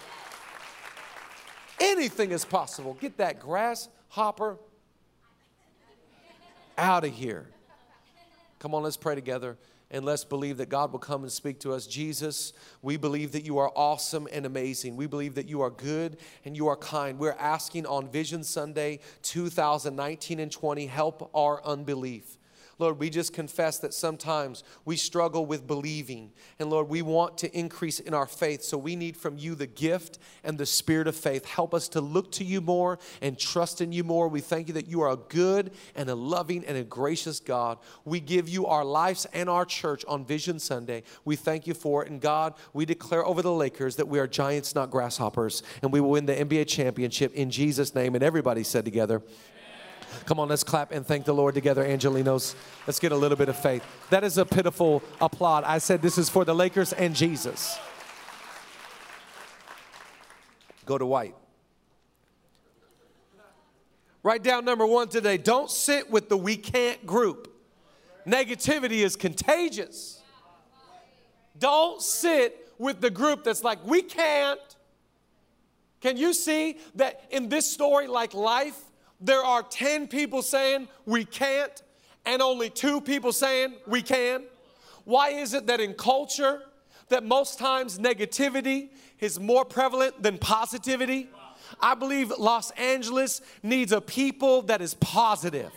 Anything 1.80 2.32
is 2.32 2.46
possible. 2.46 2.98
Get 3.00 3.18
that 3.18 3.40
grasshopper 3.40 4.58
out 6.78 7.04
of 7.04 7.14
here. 7.14 7.46
Come 8.60 8.74
on, 8.74 8.84
let's 8.84 8.98
pray 8.98 9.16
together 9.16 9.58
and 9.92 10.06
let's 10.06 10.24
believe 10.24 10.58
that 10.58 10.70
God 10.70 10.92
will 10.92 11.00
come 11.00 11.24
and 11.24 11.32
speak 11.32 11.60
to 11.60 11.74
us. 11.74 11.86
Jesus, 11.86 12.54
we 12.82 12.98
believe 12.98 13.34
that 13.34 13.46
you 13.46 13.58
are 13.60 13.72
awesome 13.76 14.28
and 14.32 14.46
amazing. 14.46 14.96
We 14.96 15.06
believe 15.06 15.36
that 15.36 15.48
you 15.48 15.62
are 15.62 15.70
good 15.70 16.18
and 16.46 16.56
you 16.56 16.68
are 16.68 16.78
kind. 16.78 17.20
We're 17.20 17.36
asking 17.38 17.86
on 17.86 18.10
Vision 18.10 18.44
Sunday 18.44 19.02
2019 19.22 20.40
and 20.40 20.52
20, 20.52 20.86
help 20.88 21.30
our 21.36 21.64
unbelief. 21.66 22.38
Lord, 22.80 23.00
we 23.00 23.10
just 23.10 23.34
confess 23.34 23.78
that 23.80 23.94
sometimes 23.94 24.64
we 24.84 24.96
struggle 24.96 25.46
with 25.46 25.68
believing. 25.68 26.32
And 26.60 26.70
Lord, 26.70 26.90
we 26.90 27.02
want 27.02 27.38
to 27.40 27.58
increase 27.58 28.00
in 28.00 28.14
our 28.14 28.26
faith. 28.26 28.64
So 28.64 28.78
we 28.78 28.96
need 28.96 29.16
from 29.16 29.38
you 29.38 29.54
the 29.56 29.68
gift 29.68 30.18
and 30.44 30.58
the 30.58 30.66
spirit 30.66 31.08
of 31.08 31.16
faith. 31.16 31.46
Help 31.46 31.74
us 31.74 31.88
to 31.90 32.02
look 32.02 32.32
to 32.34 32.44
you 32.44 32.62
more 32.62 32.98
and 33.22 33.38
trust 33.38 33.80
in 33.82 33.92
you 33.92 34.04
more. 34.04 34.28
We 34.28 34.42
thank 34.42 34.68
you 34.68 34.74
that 34.74 34.88
you 34.88 35.02
are 35.02 35.12
a 35.12 35.18
good 35.18 35.72
and 35.96 36.10
a 36.10 36.16
loving 36.16 36.66
and 36.66 36.78
a 36.78 36.84
gracious 36.84 37.40
God. 37.40 37.78
We 38.06 38.20
give 38.20 38.50
you 38.50 38.66
our 38.66 38.84
lives 38.84 39.28
and 39.34 39.50
our 39.50 39.66
church 39.66 40.04
on 40.08 40.26
Vision 40.26 40.58
Sunday. 40.60 41.04
We 41.26 41.36
thank 41.36 41.68
you 41.68 41.76
for 41.76 42.04
it. 42.04 42.10
And 42.10 42.20
God, 42.20 42.56
we 42.74 42.86
declare 42.86 43.26
over 43.26 43.42
the 43.42 43.52
Lakers 43.54 43.98
that 43.98 44.08
we 44.08 44.20
are 44.20 44.28
giants, 44.28 44.74
not 44.74 44.90
grasshoppers. 44.90 45.62
And 45.82 45.92
we 45.92 46.02
will 46.02 46.12
win 46.12 46.26
the 46.26 46.36
NBA 46.36 46.68
championship 46.68 47.34
in 47.34 47.52
Jesus' 47.52 47.94
name. 47.94 48.16
And 48.16 48.24
everybody 48.24 48.64
said 48.64 48.84
together, 48.84 49.22
Come 50.26 50.40
on, 50.40 50.50
let's 50.50 50.64
clap 50.64 50.92
and 50.92 51.06
thank 51.06 51.26
the 51.26 51.34
Lord 51.34 51.56
together, 51.56 51.84
Angelenos. 51.84 52.56
Let's 52.88 53.00
get 53.00 53.12
a 53.12 53.16
little 53.16 53.38
bit 53.38 53.50
of 53.50 53.56
faith. 53.56 53.84
That 54.10 54.24
is 54.24 54.38
a 54.38 54.46
pitiful 54.46 55.04
applaud. 55.22 55.64
I 55.64 55.78
said 55.78 56.02
this 56.02 56.18
is 56.18 56.30
for 56.30 56.46
the 56.46 56.56
Lakers 56.56 56.94
and 56.94 57.16
Jesus. 57.16 57.78
Go 60.86 60.98
to 60.98 61.06
white. 61.06 61.36
Write 64.22 64.44
down 64.44 64.64
number 64.64 64.86
one 64.86 65.10
today. 65.10 65.38
Don't 65.38 65.70
sit 65.70 66.10
with 66.10 66.30
the 66.30 66.38
we 66.38 66.56
can't 66.56 67.06
group. 67.06 67.54
Negativity 68.26 69.04
is 69.04 69.16
contagious. 69.16 70.22
Don't 71.60 72.02
sit 72.02 72.72
with 72.78 73.02
the 73.02 73.10
group 73.10 73.44
that's 73.44 73.64
like, 73.64 73.86
we 73.86 74.02
can't. 74.02 74.60
Can 76.00 76.18
you 76.18 76.34
see 76.34 76.78
that 76.96 77.26
in 77.32 77.50
this 77.50 77.72
story, 77.72 78.08
like 78.08 78.34
life, 78.34 78.80
there 79.24 79.44
are 79.44 79.64
10 79.64 80.08
people 80.08 80.42
saying 80.42 80.90
we 81.06 81.24
can't 81.24 81.82
and 82.26 82.42
only 82.42 82.70
two 82.70 83.00
people 83.02 83.32
saying 83.32 83.74
we 83.88 84.02
can? 84.02 84.44
Why 85.06 85.30
is 85.30 85.54
it 85.54 85.68
that 85.68 85.80
in 85.80 85.94
culture 85.94 86.62
that 87.10 87.24
most 87.24 87.58
times 87.58 88.00
negativity 88.00 88.90
is 89.20 89.40
more 89.40 89.64
prevalent 89.66 90.22
than 90.22 90.38
positivity? 90.38 91.30
I 91.80 91.96
believe 91.96 92.32
Los 92.38 92.72
Angeles 92.72 93.42
needs 93.64 93.92
a 93.92 94.02
people 94.02 94.62
that 94.64 94.82
is 94.82 94.94
positive. 94.96 95.72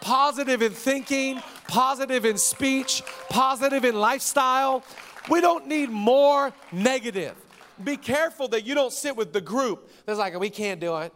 Positive 0.00 0.62
in 0.62 0.72
thinking, 0.72 1.40
positive 1.68 2.24
in 2.24 2.38
speech, 2.38 3.02
positive 3.28 3.84
in 3.84 3.96
lifestyle. 3.96 4.84
We 5.28 5.40
don't 5.40 5.66
need 5.66 5.90
more 5.90 6.52
negative. 6.70 7.34
Be 7.82 7.96
careful 7.96 8.48
that 8.48 8.64
you 8.64 8.74
don't 8.74 8.92
sit 8.92 9.16
with 9.16 9.32
the 9.32 9.40
group 9.40 9.90
that's 10.06 10.18
like, 10.18 10.38
we 10.38 10.50
can't 10.50 10.80
do 10.80 10.96
it. 10.98 11.12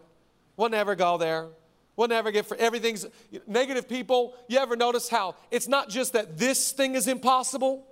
We'll 0.56 0.68
never 0.68 0.94
go 0.94 1.18
there. 1.18 1.48
We'll 1.96 2.08
never 2.08 2.30
get 2.30 2.44
for 2.44 2.56
everything's 2.58 3.06
negative 3.46 3.88
people. 3.88 4.34
You 4.48 4.58
ever 4.58 4.76
notice 4.76 5.08
how 5.08 5.34
it's 5.50 5.66
not 5.66 5.88
just 5.88 6.12
that 6.12 6.36
this 6.36 6.72
thing 6.72 6.94
is 6.94 7.08
impossible, 7.08 7.86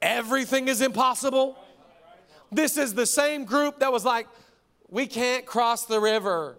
everything 0.00 0.68
is 0.68 0.80
impossible? 0.80 1.58
This 2.50 2.78
is 2.78 2.94
the 2.94 3.04
same 3.06 3.44
group 3.44 3.80
that 3.80 3.92
was 3.92 4.04
like, 4.04 4.26
we 4.88 5.06
can't 5.06 5.44
cross 5.44 5.84
the 5.84 6.00
river. 6.00 6.56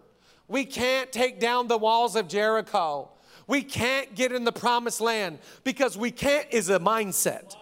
We 0.48 0.66
can't 0.66 1.12
take 1.12 1.40
down 1.40 1.68
the 1.68 1.78
walls 1.78 2.16
of 2.16 2.28
Jericho. 2.28 3.10
We 3.48 3.64
can't 3.64 4.14
get 4.14 4.32
in 4.32 4.44
the 4.44 4.52
promised 4.52 5.02
land 5.02 5.40
because 5.64 5.98
we 5.98 6.12
can't 6.12 6.46
is 6.52 6.70
a 6.70 6.80
mindset. 6.80 7.56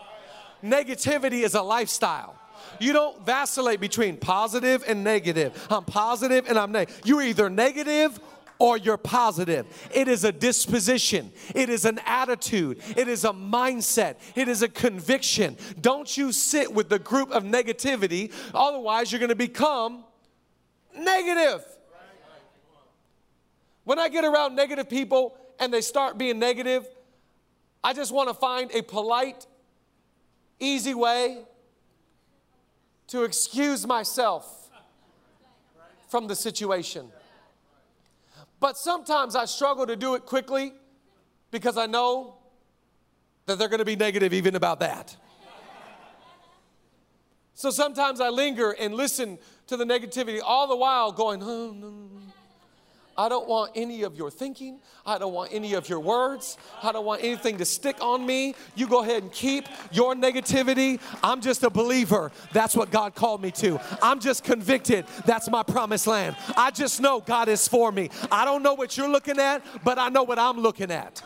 Negativity 0.62 1.44
is 1.44 1.54
a 1.54 1.62
lifestyle. 1.62 2.36
You 2.80 2.92
don't 2.92 3.26
vacillate 3.26 3.80
between 3.80 4.18
positive 4.18 4.84
and 4.86 5.04
negative. 5.04 5.68
I'm 5.70 5.86
positive 5.86 6.50
and 6.50 6.60
I'm 6.60 6.74
negative. 6.74 7.02
You're 7.06 7.22
either 7.22 7.50
negative 7.50 8.20
or 8.60 8.78
you're 8.78 8.98
positive. 8.98 9.66
It 9.94 10.08
is 10.08 10.24
a 10.24 10.32
disposition, 10.32 11.32
it 11.54 11.70
is 11.70 11.86
an 11.86 12.00
attitude, 12.06 12.82
it 12.96 13.08
is 13.08 13.24
a 13.24 13.32
mindset, 13.32 14.16
it 14.36 14.48
is 14.48 14.62
a 14.62 14.68
conviction. 14.68 15.58
Don't 15.80 16.16
you 16.18 16.32
sit 16.32 16.74
with 16.74 16.90
the 16.90 17.00
group 17.00 17.32
of 17.32 17.44
negativity, 17.44 18.32
otherwise, 18.54 19.12
you're 19.12 19.20
going 19.20 19.30
to 19.30 19.36
become 19.36 20.04
negative. 20.96 21.64
When 23.84 24.00
I 24.00 24.10
get 24.10 24.26
around 24.26 24.56
negative 24.56 24.90
people 24.90 25.38
and 25.60 25.74
they 25.74 25.82
start 25.82 26.18
being 26.18 26.40
negative, 26.40 26.86
I 27.84 27.94
just 27.94 28.12
want 28.12 28.28
to 28.28 28.34
find 28.34 28.70
a 28.74 28.82
polite, 28.82 29.48
easy 30.60 30.94
way 30.94 31.44
to 33.08 33.24
excuse 33.24 33.88
myself 33.88 34.70
from 36.10 36.28
the 36.28 36.36
situation. 36.36 37.10
But 38.60 38.78
sometimes 38.78 39.36
I 39.36 39.46
struggle 39.46 39.86
to 39.86 39.96
do 39.96 40.16
it 40.16 40.26
quickly 40.26 40.74
because 41.52 41.78
I 41.78 41.86
know 41.86 42.38
that 43.46 43.58
they're 43.60 43.70
going 43.70 43.80
to 43.80 43.86
be 43.86 43.96
negative 43.96 44.34
even 44.34 44.56
about 44.56 44.80
that. 44.80 45.16
So 47.54 47.72
sometimes 47.72 48.22
I 48.22 48.30
linger 48.30 48.72
and 48.72 48.94
listen 48.94 49.40
to 49.68 49.78
the 49.78 49.86
negativity 49.86 50.40
all 50.44 50.68
the 50.68 50.76
while 50.76 51.12
going, 51.12 51.42
oh, 51.42 51.72
no. 51.72 52.10
I 53.18 53.30
don't 53.30 53.48
want 53.48 53.72
any 53.74 54.04
of 54.04 54.16
your 54.16 54.30
thinking. 54.30 54.80
I 55.04 55.18
don't 55.18 55.34
want 55.34 55.52
any 55.52 55.74
of 55.74 55.90
your 55.90 56.00
words. 56.00 56.56
I 56.84 56.92
don't 56.92 57.06
want 57.06 57.24
anything 57.24 57.58
to 57.58 57.66
stick 57.66 57.98
on 58.00 58.24
me. 58.24 58.54
You 58.76 58.88
go 58.88 59.02
ahead 59.02 59.24
and 59.24 59.32
keep 59.32 59.68
your 59.92 60.14
negativity. 60.14 61.00
I'm 61.24 61.42
just 61.42 61.64
a 61.64 61.70
believer. 61.72 62.32
That's 62.54 62.76
what 62.76 62.92
God 62.92 63.16
called 63.16 63.42
me 63.42 63.50
to. 63.52 63.80
I'm 64.04 64.20
just 64.20 64.44
convicted. 64.44 65.06
That's 65.26 65.50
my 65.50 65.64
promised 65.64 66.06
land. 66.06 66.36
I 66.56 66.70
just 66.70 67.02
know 67.02 67.20
God 67.20 67.50
is 67.50 67.68
for 67.68 67.92
me. 67.92 68.12
I 68.32 68.46
don't 68.46 68.62
know 68.62 68.76
what 68.76 68.96
you're 68.96 69.10
looking 69.10 69.40
at, 69.40 69.64
but 69.84 69.98
I 69.98 70.10
know 70.10 70.24
what 70.24 70.38
I'm 70.38 70.60
looking 70.60 70.92
at. 70.92 71.24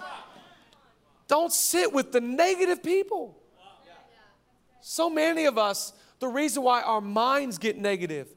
Don't 1.28 1.52
sit 1.52 1.92
with 1.92 2.14
the 2.14 2.22
negative 2.22 2.82
people. 2.82 3.38
So 4.80 5.10
many 5.10 5.46
of 5.46 5.58
us, 5.58 5.92
the 6.20 6.28
reason 6.28 6.64
why 6.64 6.82
our 6.82 7.02
minds 7.02 7.58
get 7.58 7.78
negative 7.78 8.30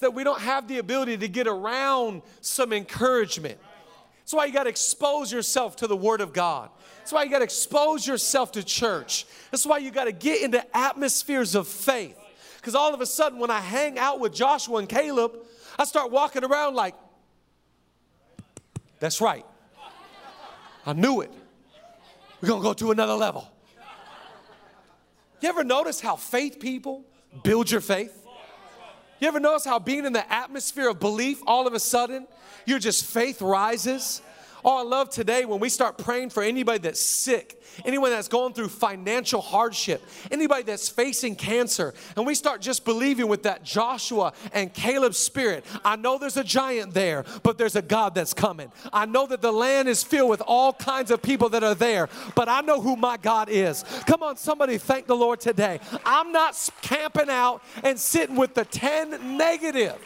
that 0.00 0.14
we 0.14 0.24
don't 0.24 0.40
have 0.40 0.68
the 0.68 0.78
ability 0.78 1.18
to 1.18 1.28
get 1.28 1.46
around 1.46 2.22
some 2.40 2.72
encouragement. 2.72 3.58
That's 4.20 4.32
why 4.32 4.44
you 4.44 4.52
got 4.52 4.64
to 4.64 4.70
expose 4.70 5.32
yourself 5.32 5.76
to 5.76 5.86
the 5.86 5.96
Word 5.96 6.20
of 6.20 6.32
God. 6.32 6.70
That's 6.98 7.12
why 7.12 7.24
you 7.24 7.30
got 7.30 7.38
to 7.38 7.44
expose 7.44 8.06
yourself 8.06 8.52
to 8.52 8.62
church. 8.62 9.26
That's 9.50 9.66
why 9.66 9.78
you 9.78 9.90
got 9.90 10.04
to 10.04 10.12
get 10.12 10.42
into 10.42 10.64
atmospheres 10.76 11.54
of 11.54 11.66
faith. 11.66 12.16
Because 12.56 12.74
all 12.74 12.94
of 12.94 13.00
a 13.00 13.06
sudden, 13.06 13.38
when 13.38 13.50
I 13.50 13.60
hang 13.60 13.98
out 13.98 14.20
with 14.20 14.34
Joshua 14.34 14.78
and 14.78 14.88
Caleb, 14.88 15.32
I 15.78 15.84
start 15.84 16.10
walking 16.10 16.44
around 16.44 16.74
like, 16.74 16.94
that's 18.98 19.20
right. 19.20 19.46
I 20.86 20.92
knew 20.92 21.22
it. 21.22 21.32
We're 22.40 22.48
going 22.48 22.60
to 22.60 22.64
go 22.64 22.72
to 22.74 22.90
another 22.90 23.14
level. 23.14 23.48
You 25.40 25.48
ever 25.48 25.64
notice 25.64 26.00
how 26.00 26.16
faith 26.16 26.60
people 26.60 27.04
build 27.42 27.70
your 27.70 27.80
faith? 27.80 28.19
You 29.20 29.28
ever 29.28 29.38
notice 29.38 29.66
how 29.66 29.78
being 29.78 30.06
in 30.06 30.14
the 30.14 30.32
atmosphere 30.32 30.88
of 30.88 30.98
belief, 30.98 31.42
all 31.46 31.66
of 31.66 31.74
a 31.74 31.80
sudden, 31.80 32.26
your 32.64 32.78
just 32.78 33.04
faith 33.04 33.42
rises? 33.42 34.22
Oh, 34.64 34.78
I 34.78 34.82
love 34.82 35.10
today 35.10 35.44
when 35.44 35.60
we 35.60 35.68
start 35.68 35.98
praying 35.98 36.30
for 36.30 36.42
anybody 36.42 36.78
that's 36.78 37.00
sick, 37.00 37.62
anyone 37.84 38.10
that's 38.10 38.28
going 38.28 38.52
through 38.52 38.68
financial 38.68 39.40
hardship, 39.40 40.02
anybody 40.30 40.62
that's 40.62 40.88
facing 40.88 41.36
cancer, 41.36 41.94
and 42.16 42.26
we 42.26 42.34
start 42.34 42.60
just 42.60 42.84
believing 42.84 43.28
with 43.28 43.44
that 43.44 43.64
Joshua 43.64 44.32
and 44.52 44.72
Caleb 44.72 45.14
spirit. 45.14 45.64
I 45.84 45.96
know 45.96 46.18
there's 46.18 46.36
a 46.36 46.44
giant 46.44 46.92
there, 46.94 47.24
but 47.42 47.58
there's 47.58 47.76
a 47.76 47.82
God 47.82 48.14
that's 48.14 48.34
coming. 48.34 48.70
I 48.92 49.06
know 49.06 49.26
that 49.26 49.40
the 49.40 49.52
land 49.52 49.88
is 49.88 50.02
filled 50.02 50.30
with 50.30 50.42
all 50.46 50.72
kinds 50.72 51.10
of 51.10 51.22
people 51.22 51.48
that 51.50 51.64
are 51.64 51.74
there, 51.74 52.08
but 52.34 52.48
I 52.48 52.60
know 52.60 52.80
who 52.80 52.96
my 52.96 53.16
God 53.16 53.48
is. 53.48 53.84
Come 54.06 54.22
on, 54.22 54.36
somebody 54.36 54.78
thank 54.78 55.06
the 55.06 55.16
Lord 55.16 55.40
today. 55.40 55.80
I'm 56.04 56.32
not 56.32 56.70
camping 56.82 57.30
out 57.30 57.62
and 57.82 57.98
sitting 57.98 58.36
with 58.36 58.54
the 58.54 58.64
10 58.64 59.36
negative. 59.36 59.96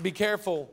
Be 0.00 0.12
careful 0.12 0.70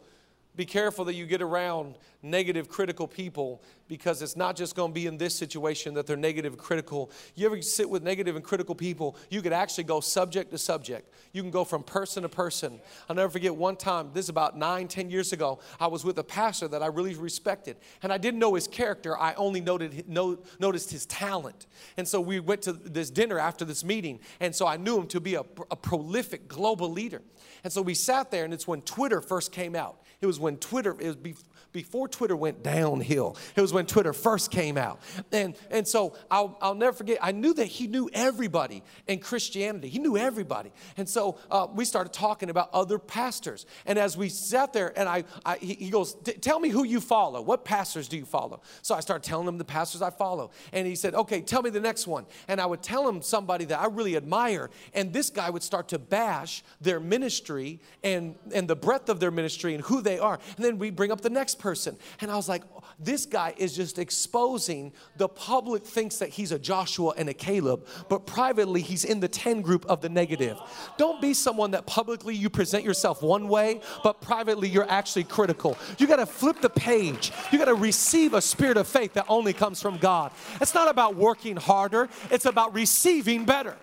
be 0.56 0.66
careful 0.66 1.06
that 1.06 1.16
you 1.16 1.26
get 1.26 1.42
around 1.42 1.96
negative, 2.22 2.70
critical 2.70 3.08
people 3.08 3.62
because 3.88 4.22
it's 4.22 4.36
not 4.36 4.56
just 4.56 4.76
going 4.76 4.92
to 4.92 4.94
be 4.94 5.06
in 5.06 5.18
this 5.18 5.36
situation 5.36 5.94
that 5.94 6.08
they're 6.08 6.18
negative 6.18 6.54
and 6.54 6.62
critical. 6.62 7.12
You 7.36 7.46
ever 7.46 7.62
sit 7.62 7.90
with 7.90 8.04
negative 8.04 8.36
and 8.36 8.44
critical 8.44 8.76
people, 8.76 9.18
you 9.30 9.42
could 9.42 9.54
actually 9.54 9.84
go 9.84 10.00
subject 10.00 10.52
to 10.52 10.58
subject. 10.58 11.14
You 11.34 11.42
can 11.42 11.52
go 11.52 11.64
from 11.64 11.84
person 11.84 12.24
to 12.24 12.30
person. 12.30 12.80
I'll 13.10 13.16
never 13.16 13.30
forget 13.30 13.56
one 13.56 13.76
time, 13.76 14.12
this 14.14 14.26
is 14.26 14.30
about 14.30 14.58
nine, 14.58 14.88
ten 14.88 15.10
years 15.10 15.34
ago, 15.34 15.60
I 15.80 15.88
was 15.88 16.04
with 16.04 16.18
a 16.18 16.24
pastor 16.24 16.68
that 16.70 16.82
I 16.82 16.88
really 16.88 17.14
respected. 17.16 17.78
And 18.02 18.12
I 18.12 18.18
didn't 18.18 18.40
know 18.40 18.56
his 18.56 18.68
character, 18.68 19.18
I 19.18 19.34
only 19.36 19.62
noted, 19.62 20.08
no, 20.08 20.40
noticed 20.60 20.92
his 20.92 21.06
talent. 21.06 21.68
And 21.98 22.08
so 22.08 22.20
we 22.22 22.40
went 22.40 22.62
to 22.64 22.74
this 22.74 23.10
dinner 23.10 23.40
after 23.40 23.66
this 23.66 23.84
meeting. 23.84 24.20
And 24.40 24.56
so 24.56 24.66
I 24.66 24.78
knew 24.78 24.98
him 24.98 25.08
to 25.08 25.20
be 25.20 25.36
a, 25.36 25.44
a 25.72 25.76
prolific 25.76 26.48
global 26.48 26.90
leader. 26.92 27.22
And 27.64 27.72
so 27.72 27.82
we 27.82 27.94
sat 27.94 28.32
there, 28.32 28.46
and 28.46 28.54
it's 28.54 28.68
when 28.68 28.82
Twitter 28.82 29.22
first 29.22 29.52
came 29.52 29.76
out. 29.76 30.02
It 30.22 30.28
was 30.28 30.40
when 30.40 30.58
Twitter, 30.58 30.96
it 31.00 31.24
was 31.24 31.44
before 31.76 32.08
Twitter 32.08 32.38
went 32.38 32.64
downhill. 32.64 33.36
It 33.54 33.60
was 33.60 33.74
when 33.74 33.86
Twitter 33.86 34.14
first 34.14 34.50
came 34.50 34.78
out. 34.78 35.02
And, 35.34 35.58
and 35.70 35.86
so 35.86 36.16
I'll, 36.32 36.58
I'll 36.62 36.74
never 36.74 36.96
forget, 36.96 37.18
I 37.22 37.34
knew 37.34 37.54
that 37.56 37.66
he 37.66 37.88
knew 37.88 38.10
everybody 38.14 38.82
in 39.08 39.20
Christianity. 39.20 39.90
He 39.90 40.00
knew 40.00 40.16
everybody. 40.16 40.72
And 40.96 41.08
so 41.08 41.38
uh, 41.52 41.68
we 41.74 41.84
started 41.84 42.14
talking 42.14 42.50
about 42.50 42.70
other 42.74 42.98
pastors. 42.98 43.66
And 43.86 44.00
as 44.00 44.16
we 44.16 44.30
sat 44.30 44.72
there, 44.72 44.98
and 44.98 45.10
I, 45.10 45.26
I 45.46 45.58
he, 45.58 45.90
goes, 45.90 46.16
Tell 46.40 46.62
me 46.62 46.70
who 46.70 46.86
you 46.86 47.02
follow. 47.02 47.42
What 47.42 47.66
pastors 47.66 48.08
do 48.08 48.16
you 48.16 48.26
follow? 48.26 48.62
So 48.82 48.96
I 48.96 49.02
started 49.02 49.28
telling 49.28 49.46
him 49.46 49.58
the 49.58 49.66
pastors 49.66 50.02
I 50.02 50.12
follow. 50.12 50.52
And 50.72 50.88
he 50.88 50.96
said, 50.96 51.14
Okay, 51.14 51.42
tell 51.42 51.62
me 51.62 51.72
the 51.72 51.82
next 51.82 52.08
one. 52.08 52.26
And 52.48 52.62
I 52.62 52.66
would 52.66 52.84
tell 52.84 53.06
him 53.08 53.22
somebody 53.22 53.66
that 53.66 53.82
I 53.82 53.88
really 53.88 54.16
admire. 54.16 54.70
And 54.94 55.12
this 55.12 55.30
guy 55.30 55.50
would 55.50 55.64
start 55.64 55.90
to 55.90 56.00
bash 56.00 56.64
their 56.80 57.02
ministry 57.02 57.82
and, 58.02 58.36
and 58.54 58.66
the 58.66 58.78
breadth 58.78 59.10
of 59.10 59.20
their 59.20 59.32
ministry 59.32 59.76
and 59.76 59.84
who 59.84 60.02
they 60.02 60.20
are. 60.20 60.40
And 60.56 60.64
then 60.64 60.78
we 60.78 60.90
bring 60.90 61.12
up 61.12 61.20
the 61.20 61.30
next 61.30 61.60
person. 61.66 61.98
And 62.22 62.30
I 62.30 62.36
was 62.36 62.48
like, 62.48 62.62
this 63.00 63.26
guy 63.26 63.56
is 63.58 63.76
just 63.76 63.98
exposing 63.98 64.94
the 65.18 65.28
public 65.28 65.84
thinks 65.84 66.18
that 66.18 66.30
he's 66.30 66.52
a 66.52 66.60
Joshua 66.60 67.16
and 67.18 67.28
a 67.28 67.34
Caleb, 67.34 67.88
but 68.08 68.28
privately 68.28 68.82
he's 68.82 69.04
in 69.04 69.20
the 69.20 69.28
10 69.28 69.62
group 69.62 69.84
of 69.88 70.00
the 70.00 70.08
negative. 70.08 70.60
Don't 71.00 71.20
be 71.20 71.34
someone 71.34 71.72
that 71.72 71.88
publicly 71.88 72.36
you 72.36 72.52
present 72.52 72.84
yourself 72.84 73.24
one 73.24 73.48
way, 73.48 73.82
but 74.04 74.22
privately 74.22 74.70
you're 74.70 74.88
actually 74.92 75.24
critical. 75.24 75.76
You 75.98 76.06
got 76.06 76.18
to 76.18 76.28
flip 76.28 76.62
the 76.62 76.70
page. 76.70 77.32
You 77.52 77.58
got 77.58 77.66
to 77.66 77.74
receive 77.74 78.36
a 78.36 78.42
spirit 78.42 78.78
of 78.78 78.88
faith 78.88 79.14
that 79.14 79.26
only 79.28 79.52
comes 79.52 79.82
from 79.82 79.98
God. 79.98 80.34
It's 80.62 80.76
not 80.76 80.88
about 80.88 81.16
working 81.16 81.58
harder, 81.58 82.10
it's 82.30 82.46
about 82.46 82.76
receiving 82.76 83.44
better. 83.44 83.76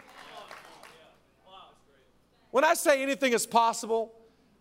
When 2.52 2.62
I 2.62 2.74
say 2.74 3.02
anything 3.02 3.32
is 3.32 3.44
possible, 3.44 4.12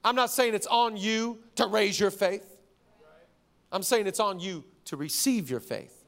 I'm 0.03 0.15
not 0.15 0.31
saying 0.31 0.55
it's 0.55 0.65
on 0.65 0.97
you 0.97 1.37
to 1.57 1.67
raise 1.67 1.99
your 1.99 2.09
faith. 2.09 2.50
I'm 3.71 3.83
saying 3.83 4.07
it's 4.07 4.19
on 4.19 4.39
you 4.39 4.63
to 4.85 4.97
receive 4.97 5.49
your 5.49 5.59
faith. 5.59 6.03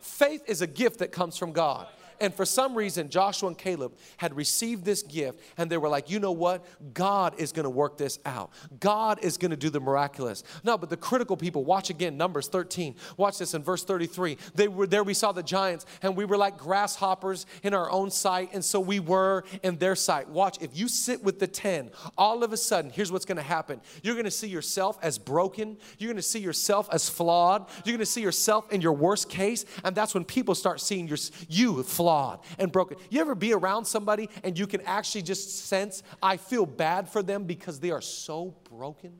Faith 0.00 0.42
is 0.46 0.60
a 0.60 0.66
gift 0.66 0.98
that 0.98 1.12
comes 1.12 1.36
from 1.36 1.52
God. 1.52 1.86
And 2.20 2.34
for 2.34 2.44
some 2.44 2.74
reason, 2.74 3.08
Joshua 3.08 3.48
and 3.48 3.58
Caleb 3.58 3.96
had 4.16 4.36
received 4.36 4.84
this 4.84 5.02
gift 5.02 5.40
and 5.56 5.70
they 5.70 5.76
were 5.76 5.88
like, 5.88 6.10
you 6.10 6.18
know 6.18 6.32
what? 6.32 6.64
God 6.94 7.34
is 7.38 7.52
going 7.52 7.64
to 7.64 7.70
work 7.70 7.98
this 7.98 8.18
out. 8.24 8.50
God 8.80 9.18
is 9.22 9.36
going 9.36 9.50
to 9.50 9.56
do 9.56 9.70
the 9.70 9.80
miraculous. 9.80 10.42
No, 10.62 10.78
but 10.78 10.90
the 10.90 10.96
critical 10.96 11.36
people, 11.36 11.64
watch 11.64 11.90
again, 11.90 12.16
Numbers 12.16 12.48
13. 12.48 12.94
Watch 13.16 13.38
this 13.38 13.54
in 13.54 13.62
verse 13.62 13.84
33. 13.84 14.38
They 14.54 14.68
were 14.68 14.86
there, 14.86 15.04
we 15.04 15.14
saw 15.14 15.32
the 15.32 15.42
giants, 15.42 15.86
and 16.02 16.16
we 16.16 16.24
were 16.24 16.36
like 16.36 16.56
grasshoppers 16.58 17.46
in 17.62 17.74
our 17.74 17.90
own 17.90 18.10
sight, 18.10 18.50
and 18.52 18.64
so 18.64 18.80
we 18.80 19.00
were 19.00 19.44
in 19.62 19.76
their 19.78 19.96
sight. 19.96 20.28
Watch, 20.28 20.58
if 20.60 20.76
you 20.76 20.88
sit 20.88 21.22
with 21.22 21.38
the 21.38 21.46
10, 21.46 21.90
all 22.16 22.42
of 22.42 22.52
a 22.52 22.56
sudden, 22.56 22.90
here's 22.90 23.12
what's 23.12 23.24
going 23.24 23.36
to 23.36 23.42
happen. 23.42 23.80
You're 24.02 24.14
going 24.14 24.24
to 24.24 24.30
see 24.30 24.48
yourself 24.48 24.98
as 25.02 25.18
broken, 25.18 25.76
you're 25.98 26.08
going 26.08 26.16
to 26.16 26.22
see 26.22 26.40
yourself 26.40 26.88
as 26.92 27.08
flawed, 27.08 27.68
you're 27.84 27.92
going 27.92 27.98
to 27.98 28.06
see 28.06 28.22
yourself 28.22 28.72
in 28.72 28.80
your 28.80 28.92
worst 28.92 29.28
case, 29.28 29.64
and 29.84 29.94
that's 29.94 30.14
when 30.14 30.24
people 30.24 30.54
start 30.54 30.80
seeing 30.80 31.08
your, 31.08 31.18
you 31.48 31.82
flawed 31.82 32.13
flawed 32.14 32.40
and 32.58 32.70
broken. 32.70 32.96
You 33.10 33.20
ever 33.20 33.34
be 33.34 33.52
around 33.52 33.84
somebody 33.84 34.28
and 34.42 34.58
you 34.58 34.66
can 34.66 34.80
actually 34.82 35.22
just 35.22 35.66
sense, 35.66 36.02
I 36.22 36.36
feel 36.36 36.66
bad 36.66 37.08
for 37.08 37.22
them 37.22 37.44
because 37.44 37.80
they 37.80 37.90
are 37.90 38.00
so 38.00 38.54
broken? 38.70 39.12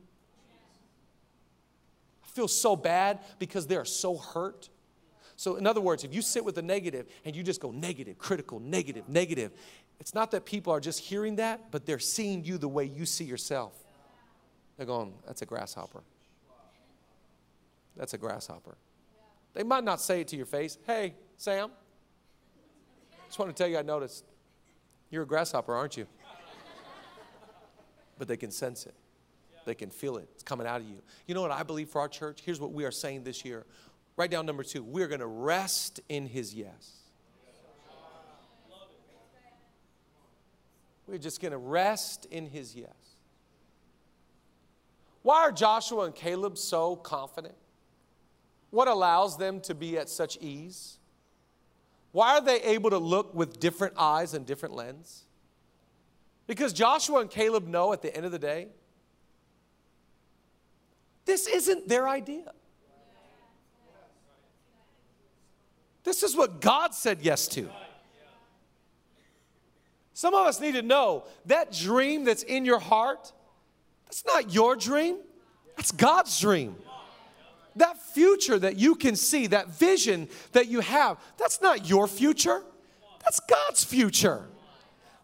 I 2.23 2.27
feel 2.27 2.47
so 2.47 2.75
bad 2.75 3.19
because 3.39 3.67
they 3.67 3.75
are 3.75 3.85
so 3.85 4.17
hurt. 4.17 4.69
So, 5.37 5.57
in 5.57 5.67
other 5.67 5.81
words, 5.81 6.05
if 6.05 6.13
you 6.13 6.21
sit 6.21 6.45
with 6.45 6.55
the 6.55 6.61
negative 6.61 7.07
and 7.25 7.35
you 7.35 7.43
just 7.43 7.59
go 7.59 7.71
negative, 7.71 8.17
critical, 8.17 8.59
negative, 8.59 9.09
negative, 9.09 9.51
it's 9.99 10.13
not 10.13 10.31
that 10.31 10.45
people 10.45 10.71
are 10.71 10.79
just 10.79 10.99
hearing 10.99 11.35
that, 11.37 11.71
but 11.71 11.85
they're 11.85 11.99
seeing 11.99 12.45
you 12.45 12.57
the 12.57 12.69
way 12.69 12.85
you 12.85 13.05
see 13.05 13.25
yourself. 13.25 13.73
They're 14.77 14.85
going, 14.85 15.13
that's 15.25 15.41
a 15.41 15.45
grasshopper. 15.45 16.03
That's 17.97 18.13
a 18.13 18.17
grasshopper. 18.17 18.77
They 19.53 19.63
might 19.63 19.83
not 19.83 20.01
say 20.01 20.21
it 20.21 20.29
to 20.29 20.37
your 20.37 20.45
face, 20.45 20.77
hey, 20.85 21.15
Sam, 21.37 21.71
just 23.27 23.39
want 23.39 23.55
to 23.55 23.63
tell 23.63 23.69
you, 23.69 23.77
I 23.77 23.81
noticed 23.81 24.25
you're 25.09 25.23
a 25.23 25.27
grasshopper, 25.27 25.73
aren't 25.73 25.97
you? 25.97 26.07
But 28.17 28.27
they 28.27 28.37
can 28.37 28.51
sense 28.51 28.85
it, 28.85 28.95
they 29.65 29.75
can 29.75 29.89
feel 29.89 30.17
it. 30.17 30.29
It's 30.33 30.43
coming 30.43 30.65
out 30.65 30.81
of 30.81 30.87
you. 30.87 31.01
You 31.27 31.35
know 31.35 31.41
what 31.41 31.51
I 31.51 31.63
believe 31.63 31.89
for 31.89 31.99
our 31.99 32.07
church? 32.07 32.41
Here's 32.45 32.61
what 32.61 32.71
we 32.71 32.85
are 32.85 32.91
saying 32.91 33.23
this 33.23 33.43
year. 33.43 33.65
Write 34.17 34.31
down 34.31 34.45
number 34.45 34.63
two. 34.63 34.83
We're 34.83 35.07
going 35.07 35.19
to 35.19 35.27
rest 35.27 35.99
in 36.07 36.27
his 36.27 36.53
yes. 36.53 37.01
We're 41.07 41.17
just 41.17 41.41
going 41.41 41.51
to 41.51 41.57
rest 41.57 42.25
in 42.31 42.47
his 42.47 42.75
yes. 42.75 42.89
Why 45.21 45.41
are 45.41 45.51
Joshua 45.51 46.05
and 46.05 46.15
Caleb 46.15 46.57
so 46.57 46.95
confident? 46.95 47.55
What 48.71 48.87
allows 48.87 49.37
them 49.37 49.59
to 49.61 49.75
be 49.75 49.97
at 49.97 50.09
such 50.09 50.37
ease? 50.37 50.97
Why 52.15 52.37
are 52.37 52.41
they 52.41 52.61
able 52.61 52.91
to 52.91 52.97
look 52.97 53.35
with 53.35 53.59
different 53.59 53.95
eyes 53.97 54.33
and 54.33 54.45
different 54.45 54.73
lens? 54.73 55.25
Because 56.47 56.71
Joshua 56.71 57.19
and 57.19 57.29
Caleb 57.29 57.67
know 57.67 57.91
at 57.91 58.01
the 58.01 58.15
end 58.15 58.25
of 58.25 58.31
the 58.31 58.39
day, 58.39 58.69
this 61.25 61.45
isn't 61.45 61.89
their 61.89 62.07
idea. 62.07 62.53
This 66.05 66.23
is 66.23 66.37
what 66.37 66.61
God 66.61 66.95
said 66.95 67.19
yes 67.21 67.49
to. 67.49 67.69
Some 70.13 70.33
of 70.33 70.47
us 70.47 70.61
need 70.61 70.75
to 70.75 70.83
know 70.83 71.25
that 71.47 71.73
dream 71.73 72.23
that's 72.23 72.43
in 72.43 72.63
your 72.63 72.79
heart, 72.79 73.33
that's 74.05 74.23
not 74.25 74.53
your 74.53 74.77
dream, 74.77 75.17
that's 75.75 75.91
God's 75.91 76.39
dream. 76.39 76.77
That 77.75 78.01
future 78.01 78.57
that 78.59 78.77
you 78.77 78.95
can 78.95 79.15
see, 79.15 79.47
that 79.47 79.69
vision 79.69 80.29
that 80.53 80.67
you 80.67 80.79
have, 80.79 81.17
that's 81.37 81.61
not 81.61 81.89
your 81.89 82.07
future. 82.07 82.63
That's 83.23 83.39
God's 83.39 83.83
future. 83.83 84.45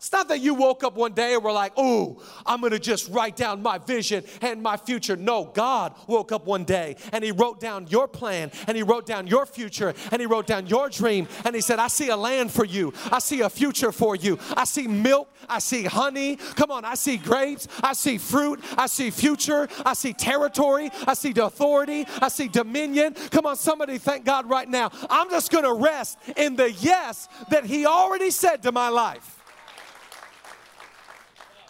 It's 0.02 0.12
not 0.12 0.30
that 0.30 0.40
you 0.40 0.56
woke 0.56 0.84
up 0.84 0.96
one 0.96 1.14
day 1.14 1.36
and 1.36 1.44
were 1.44 1.52
like, 1.52 1.74
oh, 1.78 2.24
I'm 2.44 2.60
gonna 2.60 2.80
just 2.80 3.08
write 3.10 3.36
down 3.36 3.62
my 3.62 3.78
vision 3.78 4.24
and 4.42 4.60
my 4.60 4.76
future. 4.76 5.16
No, 5.16 5.46
God 5.46 5.94
woke 6.08 6.32
up 6.32 6.48
one 6.48 6.64
day 6.64 6.96
and 7.12 7.24
He 7.24 7.32
wrote 7.32 7.60
down 7.60 7.86
your 7.86 8.08
plan 8.08 8.50
and 8.66 8.76
He 8.76 8.82
wrote 8.82 9.06
down 9.06 9.28
your 9.28 9.46
future 9.46 9.94
and 10.12 10.20
He 10.20 10.26
wrote 10.26 10.48
down 10.48 10.66
your 10.66 10.90
dream 10.90 11.28
and 11.46 11.54
He 11.54 11.62
said, 11.62 11.78
I 11.78 11.88
see 11.88 12.10
a 12.10 12.18
land 12.18 12.52
for 12.52 12.66
you. 12.66 12.92
I 13.12 13.20
see 13.20 13.42
a 13.42 13.50
future 13.50 13.92
for 13.92 14.16
you. 14.16 14.40
I 14.58 14.64
see 14.64 14.88
milk. 14.88 15.32
I 15.48 15.60
see 15.60 15.84
honey. 15.84 16.38
Come 16.38 16.72
on, 16.72 16.84
I 16.84 16.96
see 16.96 17.18
grapes. 17.18 17.68
I 17.84 17.94
see 17.94 18.18
fruit. 18.18 18.60
I 18.76 18.88
see 18.88 19.12
future. 19.12 19.68
I 19.86 19.94
see 19.94 20.14
territory. 20.14 20.90
I 21.06 21.14
see 21.14 21.30
authority. 21.40 22.08
I 22.20 22.30
see 22.30 22.48
dominion. 22.48 23.14
Come 23.30 23.46
on, 23.46 23.56
somebody 23.56 24.00
thank 24.00 24.26
God 24.26 24.50
right 24.50 24.68
now. 24.68 24.90
I'm 25.12 25.30
just 25.30 25.52
gonna 25.52 25.76
rest 25.76 26.18
in 26.38 26.56
the 26.56 26.72
yes 26.72 27.30
that 27.52 27.66
He 27.66 27.86
already 27.86 28.32
said 28.32 28.64
to 28.64 28.72
my 28.72 28.90
life. 28.90 29.41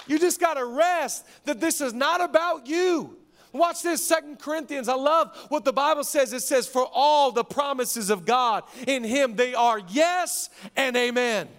You 0.07 0.19
just 0.19 0.39
got 0.39 0.55
to 0.55 0.65
rest 0.65 1.25
that 1.45 1.59
this 1.59 1.81
is 1.81 1.93
not 1.93 2.21
about 2.21 2.67
you. 2.67 3.17
Watch 3.53 3.83
this, 3.83 4.05
Second 4.05 4.39
Corinthians. 4.39 4.87
I 4.87 4.95
love 4.95 5.35
what 5.49 5.65
the 5.65 5.73
Bible 5.73 6.03
says. 6.03 6.31
It 6.31 6.41
says, 6.41 6.67
For 6.67 6.87
all 6.93 7.31
the 7.31 7.43
promises 7.43 8.09
of 8.09 8.25
God 8.25 8.63
in 8.87 9.03
Him, 9.03 9.35
they 9.35 9.53
are 9.53 9.79
yes 9.89 10.49
and 10.75 10.95
amen. 10.95 11.49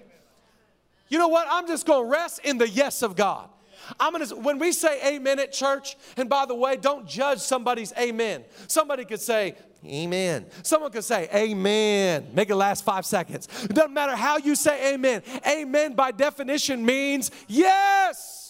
You 1.09 1.19
know 1.19 1.29
what? 1.29 1.47
I'm 1.51 1.67
just 1.67 1.87
going 1.87 2.05
to 2.05 2.11
rest 2.11 2.41
in 2.45 2.57
the 2.57 2.69
yes 2.69 3.03
of 3.03 3.15
God. 3.15 3.51
I'm 3.99 4.13
gonna, 4.13 4.27
when 4.37 4.59
we 4.59 4.73
say 4.73 5.15
amen 5.15 5.39
at 5.39 5.53
church, 5.53 5.97
and 6.17 6.29
by 6.29 6.47
the 6.47 6.55
way, 6.55 6.77
don't 6.77 7.07
judge 7.07 7.39
somebody's 7.39 7.93
amen. 7.99 8.45
Somebody 8.67 9.05
could 9.05 9.21
say, 9.21 9.57
Amen. 9.85 10.47
Someone 10.63 10.93
could 10.93 11.03
say, 11.03 11.29
Amen. 11.35 12.29
Make 12.35 12.51
it 12.51 12.55
last 12.55 12.85
five 12.85 13.05
seconds. 13.05 13.49
It 13.65 13.75
doesn't 13.75 13.93
matter 13.93 14.15
how 14.15 14.37
you 14.37 14.55
say 14.55 14.95
amen. 14.95 15.23
Amen 15.47 15.95
by 15.95 16.13
definition 16.13 16.87
means 16.87 17.31
yes. 17.49 18.43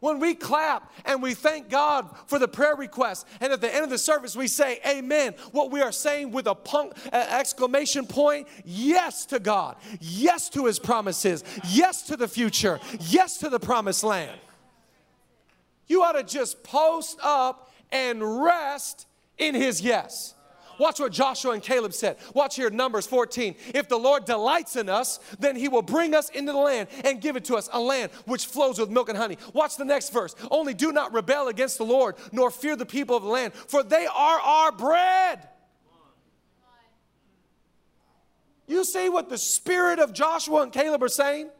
When 0.00 0.20
we 0.20 0.34
clap 0.34 0.92
and 1.04 1.22
we 1.22 1.34
thank 1.34 1.68
God 1.70 2.08
for 2.26 2.38
the 2.38 2.46
prayer 2.46 2.76
request, 2.76 3.26
and 3.40 3.52
at 3.52 3.60
the 3.60 3.74
end 3.74 3.82
of 3.82 3.90
the 3.90 3.98
service 3.98 4.36
we 4.36 4.46
say 4.46 4.78
amen, 4.86 5.34
what 5.52 5.70
we 5.70 5.80
are 5.80 5.90
saying 5.90 6.32
with 6.32 6.46
a 6.46 6.54
punk, 6.54 6.92
uh, 7.12 7.16
exclamation 7.30 8.06
point, 8.06 8.46
yes 8.64 9.26
to 9.26 9.40
God, 9.40 9.76
yes 10.00 10.48
to 10.50 10.66
his 10.66 10.78
promises, 10.78 11.42
yes 11.68 12.02
to 12.02 12.16
the 12.16 12.28
future, 12.28 12.78
yes 13.00 13.38
to 13.38 13.48
the 13.48 13.58
promised 13.58 14.04
land. 14.04 14.38
You 15.86 16.02
ought 16.02 16.12
to 16.12 16.22
just 16.22 16.62
post 16.62 17.18
up 17.22 17.72
and 17.92 18.42
rest 18.42 19.06
in 19.38 19.54
his 19.54 19.80
yes. 19.80 20.34
Watch 20.78 21.00
what 21.00 21.12
Joshua 21.12 21.52
and 21.52 21.62
Caleb 21.62 21.94
said. 21.94 22.16
Watch 22.34 22.56
here, 22.56 22.68
Numbers 22.70 23.06
14. 23.06 23.54
If 23.74 23.88
the 23.88 23.96
Lord 23.96 24.24
delights 24.24 24.76
in 24.76 24.88
us, 24.88 25.18
then 25.38 25.56
he 25.56 25.68
will 25.68 25.82
bring 25.82 26.14
us 26.14 26.28
into 26.30 26.52
the 26.52 26.58
land 26.58 26.88
and 27.04 27.20
give 27.20 27.36
it 27.36 27.46
to 27.46 27.56
us, 27.56 27.68
a 27.72 27.80
land 27.80 28.12
which 28.26 28.46
flows 28.46 28.78
with 28.78 28.90
milk 28.90 29.08
and 29.08 29.16
honey. 29.16 29.38
Watch 29.54 29.76
the 29.76 29.84
next 29.84 30.12
verse. 30.12 30.34
Only 30.50 30.74
do 30.74 30.92
not 30.92 31.14
rebel 31.14 31.48
against 31.48 31.78
the 31.78 31.84
Lord, 31.84 32.16
nor 32.32 32.50
fear 32.50 32.76
the 32.76 32.86
people 32.86 33.16
of 33.16 33.22
the 33.22 33.28
land, 33.28 33.54
for 33.54 33.82
they 33.82 34.06
are 34.06 34.40
our 34.40 34.72
bread. 34.72 35.48
You 38.66 38.84
see 38.84 39.08
what 39.08 39.28
the 39.28 39.38
spirit 39.38 39.98
of 39.98 40.12
Joshua 40.12 40.62
and 40.62 40.72
Caleb 40.72 41.02
are 41.02 41.08
saying? 41.08 41.50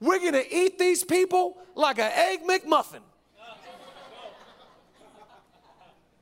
We're 0.00 0.18
going 0.18 0.32
to 0.32 0.54
eat 0.54 0.78
these 0.78 1.04
people 1.04 1.58
like 1.74 1.98
an 1.98 2.10
egg 2.12 2.40
McMuffin. 2.42 3.00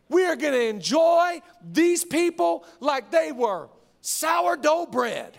We 0.09 0.25
are 0.25 0.37
going 0.37 0.55
to 0.55 0.67
enjoy 0.67 1.43
these 1.63 2.05
people 2.05 2.65
like 2.81 3.11
they 3.11 3.33
were 3.33 3.69
sourdough 4.01 4.87
bread. 4.87 5.37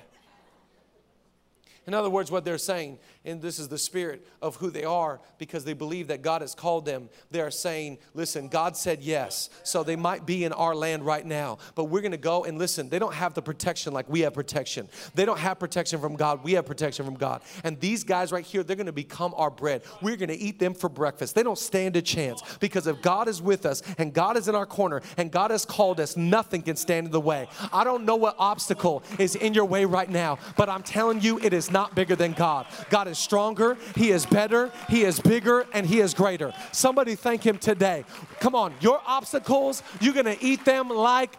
In 1.88 1.94
other 1.94 2.10
words, 2.10 2.30
what 2.30 2.46
they're 2.46 2.60
saying 2.60 3.00
and 3.26 3.42
this 3.42 3.60
is 3.60 3.68
the 3.68 3.78
spirit 3.78 4.26
of 4.42 4.56
who 4.56 4.72
they 4.72 4.86
are 4.86 5.20
because 5.38 5.66
they 5.66 5.74
believe 5.74 6.08
that 6.08 6.22
God 6.22 6.42
has 6.42 6.56
called 6.56 6.86
them. 6.86 7.10
They 7.32 7.42
are 7.42 7.52
saying, 7.52 7.98
Listen, 8.14 8.48
God 8.48 8.78
said 8.78 9.02
yes. 9.02 9.50
So 9.64 9.84
they 9.84 9.98
might 9.98 10.26
be 10.26 10.46
in 10.46 10.54
our 10.54 10.74
land 10.74 11.06
right 11.06 11.26
now, 11.26 11.58
but 11.76 11.86
we're 11.86 12.00
going 12.00 12.12
to 12.12 12.18
go 12.18 12.46
and 12.46 12.58
listen. 12.58 12.88
They 12.88 12.98
don't 12.98 13.14
have 13.14 13.34
the 13.34 13.42
protection 13.42 13.92
like 13.92 14.10
we 14.10 14.22
have 14.22 14.34
protection. 14.34 14.88
They 15.16 15.26
don't 15.26 15.38
have 15.38 15.60
protection 15.60 16.00
from 16.00 16.16
God. 16.16 16.46
We 16.46 16.54
have 16.54 16.66
protection 16.66 17.04
from 17.04 17.16
God. 17.16 17.42
And 17.66 17.78
these 17.82 18.06
guys 18.06 18.32
right 18.32 18.46
here, 18.46 18.64
they're 18.64 18.78
going 18.78 18.86
to 18.86 18.94
become 18.94 19.34
our 19.36 19.52
bread. 19.52 19.84
We're 20.02 20.16
going 20.16 20.30
to 20.30 20.38
eat 20.40 20.58
them 20.58 20.74
for 20.74 20.88
breakfast. 20.88 21.36
They 21.36 21.44
don't 21.44 21.60
stand 21.60 21.98
a 21.98 22.02
chance 22.02 22.42
because 22.60 22.88
if 22.88 23.02
God 23.02 23.28
is 23.28 23.42
with 23.42 23.66
us 23.66 23.84
and 23.98 24.14
God 24.14 24.38
is 24.38 24.48
in 24.48 24.56
our 24.56 24.66
corner 24.66 25.02
and 25.18 25.30
God 25.30 25.52
has 25.52 25.66
called 25.66 26.00
us, 26.00 26.16
nothing 26.16 26.62
can 26.62 26.78
stand 26.78 27.08
in 27.08 27.12
the 27.12 27.20
way. 27.20 27.50
I 27.74 27.84
don't 27.84 28.06
know 28.06 28.16
what 28.16 28.36
obstacle 28.40 29.04
is 29.18 29.36
in 29.36 29.54
your 29.54 29.66
way 29.66 29.84
right 29.84 30.10
now, 30.10 30.40
but 30.56 30.70
I'm 30.70 30.84
telling 30.84 31.20
you, 31.20 31.38
it 31.40 31.52
is 31.52 31.70
not 31.70 31.96
bigger 31.96 32.16
than 32.16 32.32
God. 32.32 32.66
God 32.90 33.09
is 33.10 33.18
stronger, 33.18 33.78
He 33.96 34.12
is 34.12 34.26
better, 34.26 34.72
He 34.90 35.04
is 35.04 35.20
bigger, 35.20 35.66
and 35.74 35.86
He 35.86 36.00
is 36.00 36.14
greater. 36.14 36.54
Somebody 36.72 37.16
thank 37.16 37.44
Him 37.44 37.58
today. 37.58 38.06
Come 38.40 38.56
on, 38.56 38.74
your 38.80 39.02
obstacles, 39.06 39.84
you're 40.00 40.14
gonna 40.14 40.38
eat 40.40 40.64
them 40.66 40.90
like 40.90 41.36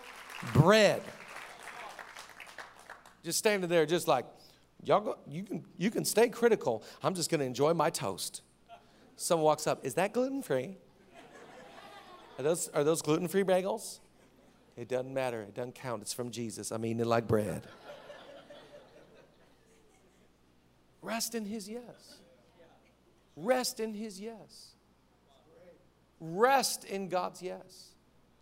bread. 0.53 1.03
Just 3.23 3.39
standing 3.39 3.69
there, 3.69 3.87
just 3.87 4.09
like, 4.09 4.25
y'all 4.85 5.01
go, 5.01 5.19
you 5.29 5.43
can 5.43 5.65
you 5.77 5.91
can 5.91 6.05
stay 6.05 6.29
critical. 6.29 6.83
I'm 7.03 7.15
just 7.15 7.31
gonna 7.31 7.45
enjoy 7.45 7.75
my 7.75 7.91
toast. 7.91 8.43
Someone 9.17 9.45
walks 9.45 9.67
up, 9.67 9.85
is 9.85 9.95
that 9.95 10.13
gluten 10.13 10.43
free? 10.43 10.79
Are 12.39 12.43
those 12.43 12.69
are 12.69 12.85
those 12.85 13.03
gluten 13.03 13.29
free 13.29 13.45
bagels? 13.45 14.01
It 14.77 14.89
doesn't 14.89 15.13
matter. 15.13 15.43
It 15.43 15.55
doesn't 15.55 15.75
count. 15.75 16.01
It's 16.01 16.15
from 16.15 16.31
Jesus. 16.31 16.71
I'm 16.71 16.85
eating 16.87 17.01
it 17.01 17.07
like 17.07 17.29
bread. 17.29 17.67
Rest 21.03 21.35
in 21.35 21.45
His 21.45 21.69
yes. 21.69 22.19
Rest 23.37 23.81
in 23.81 23.95
His 23.95 24.21
yes. 24.21 24.75
Rest 26.21 26.85
in 26.85 27.09
God's 27.09 27.43
yes. 27.43 27.95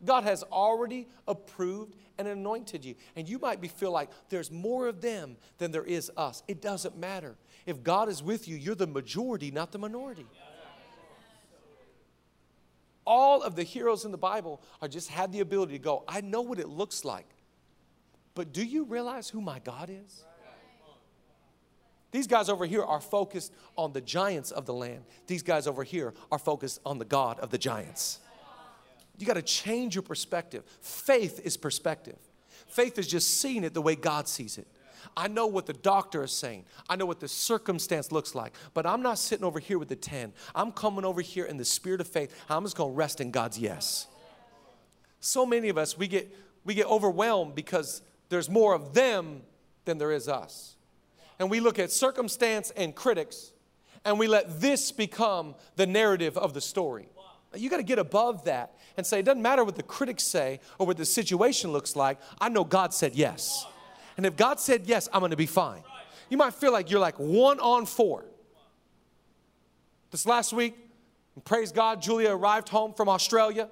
God 0.05 0.25
has 0.25 0.43
already 0.45 1.09
approved 1.27 1.95
and 2.19 2.29
anointed 2.29 2.85
you. 2.85 2.95
And 3.17 3.29
you 3.29 3.39
might 3.39 3.61
be 3.61 3.69
feel 3.69 3.93
like 3.93 4.11
there's 4.29 4.51
more 4.51 4.89
of 4.89 5.01
them 5.01 5.37
than 5.59 5.71
there 5.71 5.85
is 5.85 6.11
us. 6.17 6.43
It 6.49 6.61
doesn't 6.61 6.97
matter. 6.97 7.37
If 7.67 7.83
God 7.83 8.09
is 8.09 8.23
with 8.23 8.49
you, 8.49 8.57
you're 8.57 8.75
the 8.75 8.87
majority, 8.87 9.51
not 9.51 9.73
the 9.73 9.79
minority. 9.79 10.27
All 13.07 13.43
of 13.43 13.57
the 13.57 13.63
heroes 13.63 14.05
in 14.05 14.13
the 14.13 14.19
Bible 14.19 14.61
are 14.83 14.89
just 14.89 15.09
had 15.09 15.33
the 15.33 15.41
ability 15.41 15.73
to 15.73 15.79
go, 15.79 16.05
I 16.07 16.21
know 16.21 16.43
what 16.43 16.59
it 16.59 16.69
looks 16.69 17.05
like. 17.05 17.27
But 18.35 18.53
do 18.53 18.63
you 18.63 18.85
realize 18.85 19.29
who 19.29 19.41
my 19.41 19.59
God 19.61 19.91
is? 19.91 20.25
These 22.11 22.27
guys 22.27 22.49
over 22.49 22.65
here 22.65 22.83
are 22.83 23.01
focused 23.01 23.53
on 23.77 23.93
the 23.93 24.01
giants 24.01 24.51
of 24.51 24.65
the 24.67 24.73
land. 24.73 25.05
These 25.27 25.43
guys 25.43 25.67
over 25.67 25.85
here 25.85 26.15
are 26.33 26.39
focused 26.39 26.81
on 26.87 26.99
the 26.99 27.05
God 27.05 27.39
of 27.41 27.51
the 27.51 27.59
giants. 27.59 28.21
You 29.19 29.27
got 29.27 29.35
to 29.35 29.43
change 29.43 29.95
your 29.95 30.03
perspective. 30.03 30.65
Faith 30.81 31.41
is 31.45 31.57
perspective. 31.57 32.17
Faith 32.69 32.99
is 32.99 33.09
just 33.09 33.41
seeing 33.41 33.65
it 33.65 33.75
the 33.75 33.83
way 33.83 33.95
God 33.95 34.29
sees 34.29 34.59
it. 34.59 34.67
I 35.17 35.29
know 35.29 35.47
what 35.47 35.67
the 35.67 35.73
doctor 35.73 36.23
is 36.25 36.33
saying. 36.33 36.65
I 36.89 36.97
know 36.97 37.07
what 37.07 37.21
the 37.21 37.29
circumstance 37.29 38.13
looks 38.13 38.35
like, 38.35 38.55
but 38.75 38.87
I'm 38.87 39.03
not 39.03 39.19
sitting 39.19 39.45
over 39.45 39.59
here 39.59 39.79
with 39.79 39.89
the 39.89 39.97
10. 39.97 40.33
I'm 40.55 40.73
coming 40.73 41.05
over 41.05 41.21
here 41.21 41.45
in 41.45 41.57
the 41.57 41.65
spirit 41.65 42.01
of 42.01 42.09
faith. 42.09 42.35
I'm 42.49 42.65
just 42.65 42.77
going 42.77 42.93
to 42.93 42.97
rest 42.97 43.21
in 43.21 43.31
God's 43.31 43.59
yes. 43.59 44.07
So 45.21 45.45
many 45.45 45.69
of 45.69 45.79
us 45.79 45.99
we 45.99 46.07
get 46.07 46.35
we 46.65 46.75
get 46.75 46.87
overwhelmed 46.87 47.55
because 47.55 48.03
there's 48.29 48.49
more 48.49 48.75
of 48.75 48.95
them 48.95 49.43
than 49.85 49.99
there 49.99 50.13
is 50.13 50.29
us 50.29 50.77
and 51.39 51.51
we 51.51 51.61
look 51.61 51.79
at 51.79 51.91
circumstance 51.93 52.71
and 52.77 52.95
critics 52.95 53.53
and 54.05 54.19
we 54.19 54.27
let 54.27 54.61
this 54.61 54.93
become 54.93 55.55
the 55.77 55.87
narrative 55.87 56.37
of 56.37 56.55
the 56.55 56.61
story. 56.61 57.09
You 57.55 57.71
got 57.71 57.79
to 57.79 57.83
get 57.83 57.99
above 57.99 58.45
that 58.45 58.75
and 58.97 59.07
say, 59.07 59.21
it 59.21 59.25
doesn't 59.25 59.43
matter 59.43 59.65
what 59.65 59.77
the 59.77 59.83
critics 59.83 60.25
say 60.25 60.61
or 60.79 60.87
what 60.87 60.97
the 60.97 61.07
situation 61.07 61.73
looks 61.73 61.97
like. 61.97 62.19
I 62.41 62.49
know 62.49 62.65
God 62.65 62.93
said 62.93 63.15
yes. 63.15 63.67
And 64.17 64.27
if 64.27 64.37
God 64.37 64.61
said 64.61 64.83
yes, 64.87 65.09
I'm 65.13 65.21
going 65.21 65.31
to 65.31 65.37
be 65.37 65.47
fine. 65.47 65.83
You 66.29 66.37
might 66.37 66.55
feel 66.55 66.73
like 66.73 66.91
you're 66.91 67.01
like 67.01 67.19
one 67.19 67.59
on 67.61 67.87
four. 67.87 68.25
This 70.11 70.27
last 70.27 70.53
week, 70.53 70.75
praise 71.45 71.73
God, 71.73 72.03
Julia 72.03 72.31
arrived 72.31 72.69
home 72.69 72.93
from 72.93 73.09
Australia. 73.09 73.69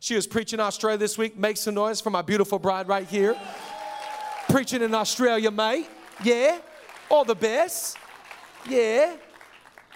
She 0.00 0.14
was 0.14 0.26
preaching 0.26 0.58
in 0.58 0.64
Australia 0.64 0.98
this 0.98 1.16
week. 1.16 1.36
Make 1.36 1.56
some 1.56 1.74
noise 1.74 2.00
for 2.00 2.10
my 2.10 2.22
beautiful 2.22 2.58
bride 2.58 2.88
right 2.88 3.06
here. 3.06 3.36
preaching 4.48 4.82
in 4.82 4.94
Australia, 4.94 5.50
mate. 5.50 5.88
Yeah. 6.22 6.58
All 7.10 7.24
the 7.24 7.34
best. 7.34 7.96
Yeah. 8.68 9.16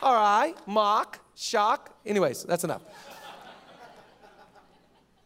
All 0.02 0.14
right. 0.14 0.54
Mock. 0.66 1.20
Shock. 1.34 1.96
Anyways, 2.04 2.44
that's 2.44 2.64
enough. 2.64 2.82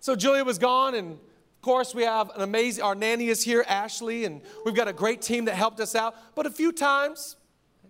So 0.00 0.16
Julia 0.16 0.44
was 0.44 0.58
gone, 0.58 0.94
and 0.96 1.12
of 1.12 1.62
course, 1.62 1.94
we 1.94 2.02
have 2.02 2.30
an 2.34 2.42
amazing, 2.42 2.82
our 2.82 2.94
nanny 2.94 3.28
is 3.28 3.42
here, 3.44 3.64
Ashley, 3.68 4.24
and 4.24 4.42
we've 4.64 4.74
got 4.74 4.88
a 4.88 4.92
great 4.92 5.22
team 5.22 5.44
that 5.44 5.54
helped 5.54 5.78
us 5.78 5.94
out. 5.94 6.16
But 6.34 6.44
a 6.44 6.50
few 6.50 6.72
times, 6.72 7.36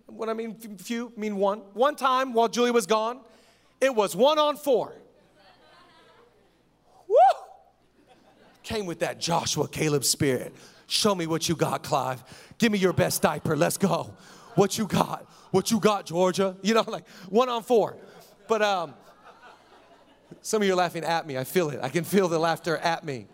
what 0.05 0.29
I 0.29 0.33
mean, 0.33 0.55
few, 0.77 1.11
mean 1.17 1.37
one, 1.37 1.59
one 1.73 1.95
time 1.95 2.33
while 2.33 2.47
Julia 2.47 2.71
was 2.71 2.85
gone, 2.85 3.21
it 3.81 3.93
was 3.95 4.15
one 4.15 4.37
on 4.37 4.57
four. 4.57 4.93
Woo! 7.07 7.15
Came 8.61 8.85
with 8.85 8.99
that 8.99 9.19
Joshua 9.19 9.67
Caleb 9.67 10.05
spirit. 10.05 10.53
Show 10.87 11.15
me 11.15 11.27
what 11.27 11.47
you 11.49 11.55
got, 11.55 11.83
Clive. 11.83 12.23
Give 12.57 12.71
me 12.71 12.77
your 12.77 12.93
best 12.93 13.21
diaper. 13.21 13.55
Let's 13.55 13.77
go. 13.77 14.13
What 14.55 14.77
you 14.77 14.85
got? 14.85 15.25
What 15.51 15.71
you 15.71 15.79
got, 15.79 16.05
Georgia? 16.05 16.55
You 16.63 16.73
know, 16.73 16.83
like 16.87 17.07
one 17.29 17.49
on 17.49 17.63
four. 17.63 17.97
But 18.47 18.61
um, 18.61 18.93
some 20.41 20.61
of 20.61 20.67
you 20.67 20.73
are 20.73 20.77
laughing 20.77 21.03
at 21.03 21.25
me. 21.25 21.37
I 21.37 21.43
feel 21.43 21.69
it. 21.69 21.79
I 21.81 21.89
can 21.89 22.03
feel 22.03 22.27
the 22.27 22.39
laughter 22.39 22.77
at 22.77 23.03
me. 23.03 23.27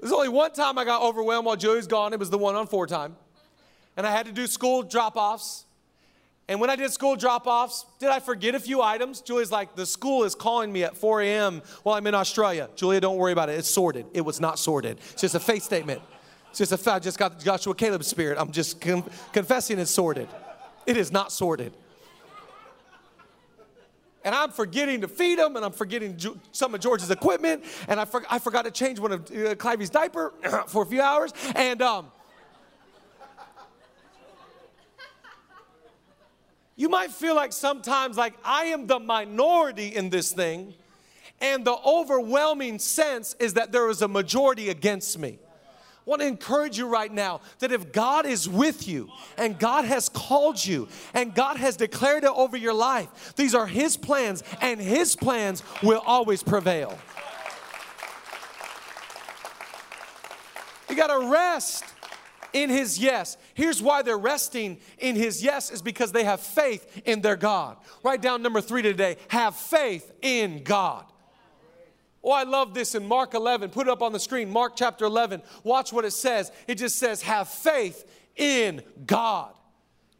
There's 0.00 0.12
only 0.12 0.28
one 0.28 0.52
time 0.52 0.78
I 0.78 0.84
got 0.84 1.02
overwhelmed 1.02 1.46
while 1.46 1.56
Joey's 1.56 1.86
gone. 1.86 2.12
It 2.12 2.18
was 2.18 2.30
the 2.30 2.38
one 2.38 2.54
on 2.56 2.66
four 2.66 2.86
time. 2.86 3.16
And 3.96 4.06
I 4.06 4.10
had 4.10 4.26
to 4.26 4.32
do 4.32 4.46
school 4.46 4.82
drop 4.82 5.16
offs. 5.16 5.64
And 6.52 6.60
when 6.60 6.68
I 6.68 6.76
did 6.76 6.92
school 6.92 7.16
drop 7.16 7.46
offs, 7.46 7.86
did 7.98 8.10
I 8.10 8.20
forget 8.20 8.54
a 8.54 8.60
few 8.60 8.82
items? 8.82 9.22
Julie's 9.22 9.50
like, 9.50 9.74
the 9.74 9.86
school 9.86 10.24
is 10.24 10.34
calling 10.34 10.70
me 10.70 10.84
at 10.84 10.94
4 10.94 11.22
a.m. 11.22 11.62
while 11.82 11.96
I'm 11.96 12.06
in 12.06 12.14
Australia. 12.14 12.68
Julia, 12.76 13.00
don't 13.00 13.16
worry 13.16 13.32
about 13.32 13.48
it. 13.48 13.58
It's 13.58 13.70
sorted. 13.70 14.04
It 14.12 14.20
was 14.20 14.38
not 14.38 14.58
sorted. 14.58 14.98
It's 15.12 15.22
just 15.22 15.34
a 15.34 15.40
faith 15.40 15.62
statement. 15.62 16.02
It's 16.50 16.58
just 16.58 16.70
a 16.72 16.76
fact. 16.76 16.96
I 16.96 16.98
just 16.98 17.18
got 17.18 17.40
Joshua 17.40 17.74
Caleb's 17.74 18.06
spirit. 18.06 18.36
I'm 18.38 18.52
just 18.52 18.82
con- 18.82 19.02
confessing 19.32 19.78
it's 19.78 19.90
sorted. 19.90 20.28
It 20.84 20.98
is 20.98 21.10
not 21.10 21.32
sorted. 21.32 21.72
And 24.22 24.34
I'm 24.34 24.50
forgetting 24.50 25.00
to 25.00 25.08
feed 25.08 25.38
him, 25.38 25.56
and 25.56 25.64
I'm 25.64 25.72
forgetting 25.72 26.18
some 26.52 26.74
of 26.74 26.82
George's 26.82 27.10
equipment, 27.10 27.64
and 27.88 27.98
I, 27.98 28.04
for- 28.04 28.26
I 28.28 28.38
forgot 28.38 28.66
to 28.66 28.70
change 28.70 28.98
one 28.98 29.12
of 29.12 29.20
uh, 29.22 29.54
Clivey's 29.54 29.88
diaper 29.88 30.34
for 30.66 30.82
a 30.82 30.86
few 30.86 31.00
hours, 31.00 31.32
and 31.54 31.80
um, 31.80 32.12
You 36.82 36.88
might 36.88 37.12
feel 37.12 37.36
like 37.36 37.52
sometimes 37.52 38.16
like 38.16 38.34
I 38.44 38.64
am 38.64 38.88
the 38.88 38.98
minority 38.98 39.94
in 39.94 40.10
this 40.10 40.32
thing, 40.32 40.74
and 41.40 41.64
the 41.64 41.76
overwhelming 41.76 42.80
sense 42.80 43.36
is 43.38 43.54
that 43.54 43.70
there 43.70 43.88
is 43.88 44.02
a 44.02 44.08
majority 44.08 44.68
against 44.68 45.16
me. 45.16 45.38
I 45.44 46.10
want 46.10 46.22
to 46.22 46.26
encourage 46.26 46.76
you 46.76 46.88
right 46.88 47.12
now 47.12 47.40
that 47.60 47.70
if 47.70 47.92
God 47.92 48.26
is 48.26 48.48
with 48.48 48.88
you 48.88 49.08
and 49.38 49.60
God 49.60 49.84
has 49.84 50.08
called 50.08 50.66
you 50.66 50.88
and 51.14 51.32
God 51.32 51.56
has 51.56 51.76
declared 51.76 52.24
it 52.24 52.32
over 52.34 52.56
your 52.56 52.74
life, 52.74 53.32
these 53.36 53.54
are 53.54 53.68
His 53.68 53.96
plans 53.96 54.42
and 54.60 54.80
His 54.80 55.14
plans 55.14 55.62
will 55.84 56.02
always 56.04 56.42
prevail. 56.42 56.98
You 60.90 60.96
got 60.96 61.16
to 61.16 61.30
rest 61.30 61.91
in 62.52 62.70
his 62.70 62.98
yes. 62.98 63.36
Here's 63.54 63.82
why 63.82 64.02
they're 64.02 64.18
resting 64.18 64.78
in 64.98 65.16
his 65.16 65.42
yes 65.42 65.70
is 65.70 65.82
because 65.82 66.12
they 66.12 66.24
have 66.24 66.40
faith 66.40 67.02
in 67.04 67.20
their 67.20 67.36
God. 67.36 67.76
Write 68.02 68.22
down 68.22 68.42
number 68.42 68.60
3 68.60 68.82
today. 68.82 69.16
Have 69.28 69.56
faith 69.56 70.12
in 70.22 70.62
God. 70.62 71.04
Oh, 72.24 72.30
I 72.30 72.44
love 72.44 72.72
this 72.72 72.94
in 72.94 73.06
Mark 73.06 73.34
11. 73.34 73.70
Put 73.70 73.88
it 73.88 73.90
up 73.90 74.02
on 74.02 74.12
the 74.12 74.20
screen. 74.20 74.48
Mark 74.48 74.74
chapter 74.76 75.04
11. 75.04 75.42
Watch 75.64 75.92
what 75.92 76.04
it 76.04 76.12
says. 76.12 76.52
It 76.68 76.76
just 76.76 76.96
says, 76.96 77.22
Have 77.22 77.48
faith 77.48 78.08
in 78.36 78.82
God. 79.06 79.52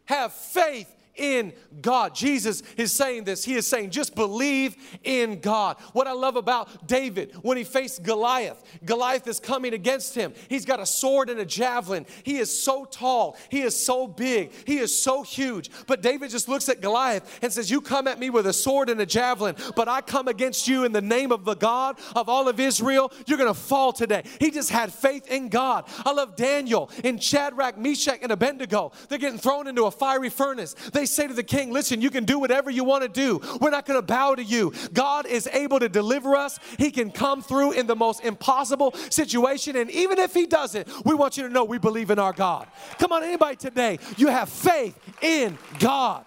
Have 0.06 0.32
faith 0.32 0.92
in 1.16 1.52
God. 1.80 2.14
Jesus 2.14 2.62
is 2.76 2.92
saying 2.92 3.24
this. 3.24 3.44
He 3.44 3.54
is 3.54 3.66
saying, 3.66 3.90
just 3.90 4.14
believe 4.14 4.76
in 5.04 5.40
God. 5.40 5.76
What 5.92 6.06
I 6.06 6.12
love 6.12 6.36
about 6.36 6.86
David 6.86 7.34
when 7.42 7.56
he 7.56 7.64
faced 7.64 8.02
Goliath, 8.02 8.62
Goliath 8.84 9.26
is 9.26 9.40
coming 9.40 9.74
against 9.74 10.14
him. 10.14 10.32
He's 10.48 10.64
got 10.64 10.80
a 10.80 10.86
sword 10.86 11.30
and 11.30 11.40
a 11.40 11.44
javelin. 11.44 12.06
He 12.22 12.38
is 12.38 12.62
so 12.62 12.84
tall. 12.84 13.36
He 13.48 13.62
is 13.62 13.84
so 13.84 14.06
big. 14.06 14.52
He 14.66 14.78
is 14.78 15.00
so 15.00 15.22
huge. 15.22 15.70
But 15.86 16.02
David 16.02 16.30
just 16.30 16.48
looks 16.48 16.68
at 16.68 16.80
Goliath 16.80 17.38
and 17.42 17.52
says, 17.52 17.70
You 17.70 17.80
come 17.80 18.06
at 18.06 18.18
me 18.18 18.30
with 18.30 18.46
a 18.46 18.52
sword 18.52 18.88
and 18.88 19.00
a 19.00 19.06
javelin, 19.06 19.56
but 19.76 19.88
I 19.88 20.00
come 20.00 20.28
against 20.28 20.68
you 20.68 20.84
in 20.84 20.92
the 20.92 21.02
name 21.02 21.32
of 21.32 21.44
the 21.44 21.54
God 21.54 21.98
of 22.14 22.28
all 22.28 22.48
of 22.48 22.60
Israel. 22.60 23.12
You're 23.26 23.38
going 23.38 23.52
to 23.52 23.58
fall 23.58 23.92
today. 23.92 24.22
He 24.38 24.50
just 24.50 24.70
had 24.70 24.92
faith 24.92 25.30
in 25.30 25.48
God. 25.48 25.84
I 26.04 26.12
love 26.12 26.36
Daniel 26.36 26.90
in 27.04 27.18
Shadrach, 27.18 27.78
Meshach, 27.78 28.18
and 28.22 28.32
Abednego. 28.32 28.92
They're 29.08 29.18
getting 29.18 29.38
thrown 29.38 29.66
into 29.66 29.84
a 29.84 29.90
fiery 29.90 30.30
furnace. 30.30 30.74
They 30.92 31.01
they 31.02 31.06
say 31.06 31.26
to 31.26 31.34
the 31.34 31.42
king, 31.42 31.72
Listen, 31.72 32.00
you 32.00 32.10
can 32.10 32.24
do 32.24 32.38
whatever 32.38 32.70
you 32.70 32.84
want 32.84 33.02
to 33.02 33.08
do. 33.08 33.40
We're 33.60 33.70
not 33.70 33.86
going 33.86 33.98
to 33.98 34.06
bow 34.06 34.36
to 34.36 34.44
you. 34.44 34.72
God 34.92 35.26
is 35.26 35.48
able 35.48 35.80
to 35.80 35.88
deliver 35.88 36.36
us, 36.36 36.60
He 36.78 36.92
can 36.92 37.10
come 37.10 37.42
through 37.42 37.72
in 37.72 37.88
the 37.88 37.96
most 37.96 38.24
impossible 38.24 38.92
situation. 39.10 39.74
And 39.74 39.90
even 39.90 40.20
if 40.20 40.32
He 40.32 40.46
doesn't, 40.46 40.86
we 41.04 41.14
want 41.14 41.36
you 41.36 41.42
to 41.42 41.48
know 41.48 41.64
we 41.64 41.78
believe 41.78 42.10
in 42.10 42.20
our 42.20 42.32
God. 42.32 42.68
Come 43.00 43.10
on, 43.10 43.24
anybody 43.24 43.56
today, 43.56 43.98
you 44.16 44.28
have 44.28 44.48
faith 44.48 44.96
in 45.20 45.58
God. 45.80 46.24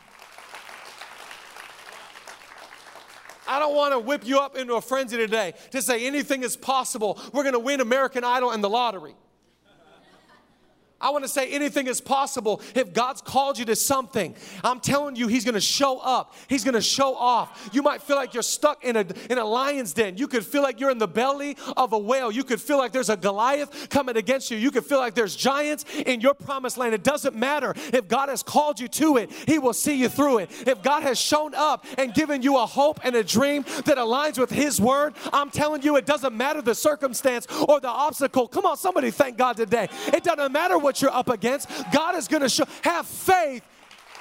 I 3.47 3.59
don't 3.59 3.75
want 3.75 3.93
to 3.93 3.99
whip 3.99 4.25
you 4.25 4.39
up 4.39 4.57
into 4.57 4.73
a 4.73 4.81
frenzy 4.81 5.15
today 5.15 5.53
to 5.71 5.81
say 5.81 6.05
anything 6.05 6.43
is 6.43 6.57
possible. 6.57 7.17
We're 7.31 7.43
going 7.43 7.53
to 7.53 7.59
win 7.59 7.79
American 7.79 8.25
Idol 8.25 8.51
and 8.51 8.61
the 8.61 8.69
lottery. 8.69 9.15
I 11.01 11.09
want 11.09 11.25
to 11.25 11.27
say 11.27 11.51
anything 11.51 11.87
is 11.87 11.99
possible 11.99 12.61
if 12.73 12.93
God's 12.93 13.21
called 13.21 13.59
you 13.59 13.65
to 13.65 13.75
something. 13.75 14.33
I'm 14.63 14.79
telling 14.79 15.17
you, 15.17 15.27
He's 15.27 15.43
going 15.43 15.55
to 15.55 15.61
show 15.61 15.99
up. 15.99 16.33
He's 16.47 16.63
going 16.63 16.73
to 16.73 16.81
show 16.81 17.15
off. 17.15 17.69
You 17.73 17.83
might 17.83 18.01
feel 18.01 18.15
like 18.15 18.33
you're 18.33 18.43
stuck 18.43 18.83
in 18.83 18.95
a, 18.95 19.05
in 19.29 19.37
a 19.37 19.43
lion's 19.43 19.93
den. 19.93 20.17
You 20.17 20.27
could 20.27 20.45
feel 20.45 20.61
like 20.61 20.79
you're 20.79 20.91
in 20.91 20.97
the 20.97 21.07
belly 21.07 21.57
of 21.75 21.91
a 21.91 21.99
whale. 21.99 22.31
You 22.31 22.45
could 22.45 22.61
feel 22.61 22.77
like 22.77 22.93
there's 22.93 23.09
a 23.09 23.17
Goliath 23.17 23.89
coming 23.89 24.15
against 24.15 24.49
you. 24.49 24.57
You 24.57 24.71
could 24.71 24.85
feel 24.85 24.99
like 24.99 25.15
there's 25.15 25.35
giants 25.35 25.83
in 26.05 26.21
your 26.21 26.33
promised 26.33 26.77
land. 26.77 26.93
It 26.93 27.03
doesn't 27.03 27.35
matter. 27.35 27.73
If 27.91 28.07
God 28.07 28.29
has 28.29 28.41
called 28.41 28.79
you 28.79 28.87
to 28.87 29.17
it, 29.17 29.31
He 29.47 29.59
will 29.59 29.73
see 29.73 29.95
you 29.95 30.07
through 30.07 30.39
it. 30.39 30.65
If 30.65 30.81
God 30.81 31.03
has 31.03 31.19
shown 31.19 31.53
up 31.55 31.85
and 31.97 32.13
given 32.13 32.41
you 32.41 32.57
a 32.57 32.65
hope 32.65 33.01
and 33.03 33.15
a 33.15 33.23
dream 33.23 33.63
that 33.83 33.97
aligns 33.97 34.37
with 34.37 34.49
His 34.49 34.79
word, 34.79 35.13
I'm 35.33 35.49
telling 35.49 35.81
you, 35.81 35.97
it 35.97 36.05
doesn't 36.05 36.35
matter 36.35 36.61
the 36.61 36.75
circumstance 36.75 37.47
or 37.67 37.81
the 37.81 37.89
obstacle. 37.89 38.47
Come 38.47 38.65
on, 38.65 38.77
somebody 38.77 39.11
thank 39.11 39.37
God 39.37 39.57
today. 39.57 39.89
It 40.07 40.23
doesn't 40.23 40.53
matter 40.53 40.84
what 40.85 41.01
you're 41.01 41.11
up 41.11 41.29
against. 41.29 41.67
God 41.91 42.15
is 42.15 42.27
going 42.27 42.43
to 42.43 42.49
show, 42.49 42.63
have 42.83 43.07
faith 43.07 43.63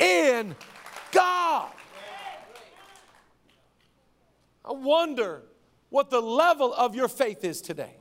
in 0.01 0.57
God. 1.13 1.71
I 4.65 4.73
wonder 4.73 5.43
what 5.91 6.09
the 6.09 6.23
level 6.23 6.73
of 6.73 6.95
your 6.95 7.07
faith 7.07 7.45
is 7.45 7.61
today. 7.61 7.95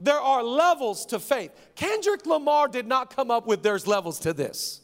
There 0.00 0.18
are 0.18 0.42
levels 0.42 1.06
to 1.06 1.20
faith. 1.20 1.52
Kendrick 1.76 2.26
Lamar 2.26 2.66
did 2.66 2.88
not 2.88 3.14
come 3.14 3.30
up 3.30 3.46
with 3.46 3.62
there's 3.62 3.86
levels 3.86 4.18
to 4.20 4.32
this. 4.32 4.80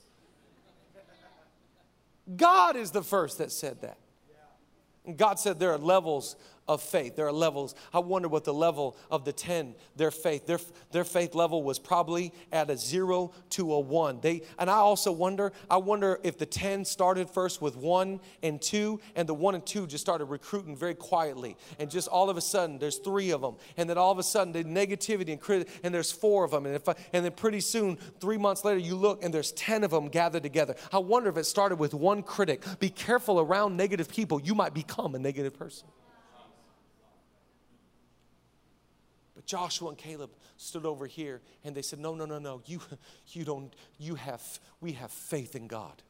God 2.36 2.76
is 2.76 2.92
the 2.92 3.02
first 3.02 3.38
that 3.38 3.50
said 3.50 3.80
that. 3.80 3.98
And 5.04 5.16
God 5.16 5.40
said 5.40 5.58
there 5.58 5.72
are 5.72 5.78
levels 5.78 6.36
of 6.68 6.82
faith. 6.82 7.16
There 7.16 7.26
are 7.26 7.32
levels. 7.32 7.74
I 7.92 7.98
wonder 7.98 8.28
what 8.28 8.44
the 8.44 8.54
level 8.54 8.96
of 9.10 9.24
the 9.24 9.32
10, 9.32 9.74
their 9.96 10.10
faith, 10.10 10.46
their, 10.46 10.60
their 10.92 11.04
faith 11.04 11.34
level 11.34 11.62
was 11.62 11.78
probably 11.78 12.32
at 12.52 12.70
a 12.70 12.76
zero 12.76 13.32
to 13.50 13.72
a 13.72 13.80
one. 13.80 14.20
They, 14.20 14.42
and 14.58 14.68
I 14.68 14.74
also 14.74 15.10
wonder, 15.10 15.52
I 15.70 15.78
wonder 15.78 16.20
if 16.22 16.38
the 16.38 16.46
10 16.46 16.84
started 16.84 17.30
first 17.30 17.62
with 17.62 17.76
one 17.76 18.20
and 18.42 18.60
two, 18.60 19.00
and 19.16 19.28
the 19.28 19.34
one 19.34 19.54
and 19.54 19.64
two 19.64 19.86
just 19.86 20.04
started 20.04 20.26
recruiting 20.26 20.76
very 20.76 20.94
quietly. 20.94 21.56
And 21.78 21.90
just 21.90 22.08
all 22.08 22.28
of 22.28 22.36
a 22.36 22.42
sudden, 22.42 22.78
there's 22.78 22.98
three 22.98 23.30
of 23.30 23.40
them. 23.40 23.56
And 23.76 23.88
then 23.88 23.96
all 23.96 24.12
of 24.12 24.18
a 24.18 24.22
sudden, 24.22 24.52
the 24.52 24.64
negativity 24.64 25.30
and 25.30 25.40
crit, 25.40 25.68
and 25.82 25.94
there's 25.94 26.12
four 26.12 26.44
of 26.44 26.50
them. 26.50 26.66
And, 26.66 26.74
if 26.74 26.88
I, 26.88 26.94
and 27.12 27.24
then 27.24 27.32
pretty 27.32 27.60
soon, 27.60 27.96
three 28.20 28.38
months 28.38 28.64
later, 28.64 28.78
you 28.78 28.94
look 28.94 29.24
and 29.24 29.32
there's 29.32 29.52
10 29.52 29.84
of 29.84 29.90
them 29.90 30.08
gathered 30.08 30.42
together. 30.42 30.74
I 30.92 30.98
wonder 30.98 31.30
if 31.30 31.36
it 31.36 31.44
started 31.44 31.78
with 31.78 31.94
one 31.94 32.22
critic. 32.22 32.64
Be 32.78 32.90
careful 32.90 33.40
around 33.40 33.76
negative 33.76 34.08
people. 34.08 34.40
You 34.40 34.54
might 34.54 34.74
become 34.74 35.14
a 35.14 35.18
negative 35.18 35.54
person. 35.54 35.88
Joshua 39.48 39.88
and 39.88 39.98
Caleb 39.98 40.30
stood 40.58 40.84
over 40.84 41.06
here 41.06 41.40
and 41.64 41.74
they 41.74 41.80
said, 41.80 41.98
No, 41.98 42.14
no, 42.14 42.26
no, 42.26 42.38
no. 42.38 42.60
You, 42.66 42.80
you 43.28 43.44
don't, 43.44 43.74
you 43.98 44.14
have, 44.14 44.42
we 44.80 44.92
have 44.92 45.10
faith 45.10 45.56
in 45.56 45.66
God. 45.66 46.02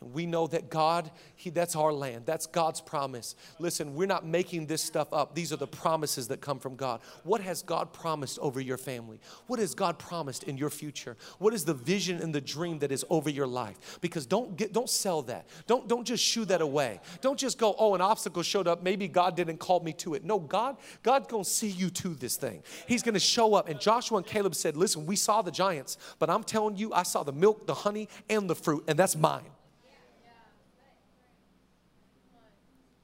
And 0.00 0.12
we 0.12 0.26
know 0.26 0.46
that 0.48 0.70
God, 0.70 1.10
he, 1.36 1.50
that's 1.50 1.76
our 1.76 1.92
land. 1.92 2.26
That's 2.26 2.46
God's 2.46 2.80
promise. 2.80 3.36
Listen, 3.58 3.94
we're 3.94 4.06
not 4.06 4.26
making 4.26 4.66
this 4.66 4.82
stuff 4.82 5.12
up. 5.12 5.34
These 5.34 5.52
are 5.52 5.56
the 5.56 5.66
promises 5.66 6.28
that 6.28 6.40
come 6.40 6.58
from 6.58 6.76
God. 6.76 7.00
What 7.24 7.40
has 7.40 7.62
God 7.62 7.92
promised 7.92 8.38
over 8.40 8.60
your 8.60 8.78
family? 8.78 9.20
What 9.46 9.60
has 9.60 9.74
God 9.74 9.98
promised 9.98 10.44
in 10.44 10.56
your 10.56 10.70
future? 10.70 11.16
What 11.38 11.54
is 11.54 11.64
the 11.64 11.74
vision 11.74 12.20
and 12.20 12.34
the 12.34 12.40
dream 12.40 12.78
that 12.80 12.90
is 12.90 13.04
over 13.10 13.30
your 13.30 13.46
life? 13.46 13.98
Because 14.00 14.26
don't 14.26 14.56
get, 14.56 14.72
don't 14.72 14.90
sell 14.90 15.22
that. 15.22 15.46
Don't, 15.66 15.88
don't 15.88 16.04
just 16.04 16.24
shoo 16.24 16.44
that 16.46 16.62
away. 16.62 17.00
Don't 17.20 17.38
just 17.38 17.58
go, 17.58 17.74
oh, 17.78 17.94
an 17.94 18.00
obstacle 18.00 18.42
showed 18.42 18.66
up. 18.66 18.82
Maybe 18.82 19.08
God 19.08 19.36
didn't 19.36 19.58
call 19.58 19.80
me 19.80 19.92
to 19.94 20.14
it. 20.14 20.24
No, 20.24 20.38
God, 20.38 20.78
God's 21.02 21.28
gonna 21.28 21.44
see 21.44 21.68
you 21.68 21.90
to 21.90 22.14
this 22.14 22.36
thing. 22.36 22.62
He's 22.88 23.02
gonna 23.02 23.20
show 23.20 23.54
up. 23.54 23.68
And 23.68 23.78
Joshua 23.78 24.18
and 24.18 24.26
Caleb 24.26 24.54
said, 24.54 24.76
listen, 24.76 25.06
we 25.06 25.16
saw 25.16 25.42
the 25.42 25.52
giants, 25.52 25.98
but 26.18 26.28
I'm 26.28 26.42
telling 26.42 26.76
you, 26.76 26.92
I 26.92 27.04
saw 27.04 27.22
the 27.22 27.32
milk, 27.32 27.66
the 27.66 27.74
honey, 27.74 28.08
and 28.28 28.50
the 28.50 28.54
fruit, 28.56 28.84
and 28.88 28.98
that's 28.98 29.14
mine. 29.14 29.44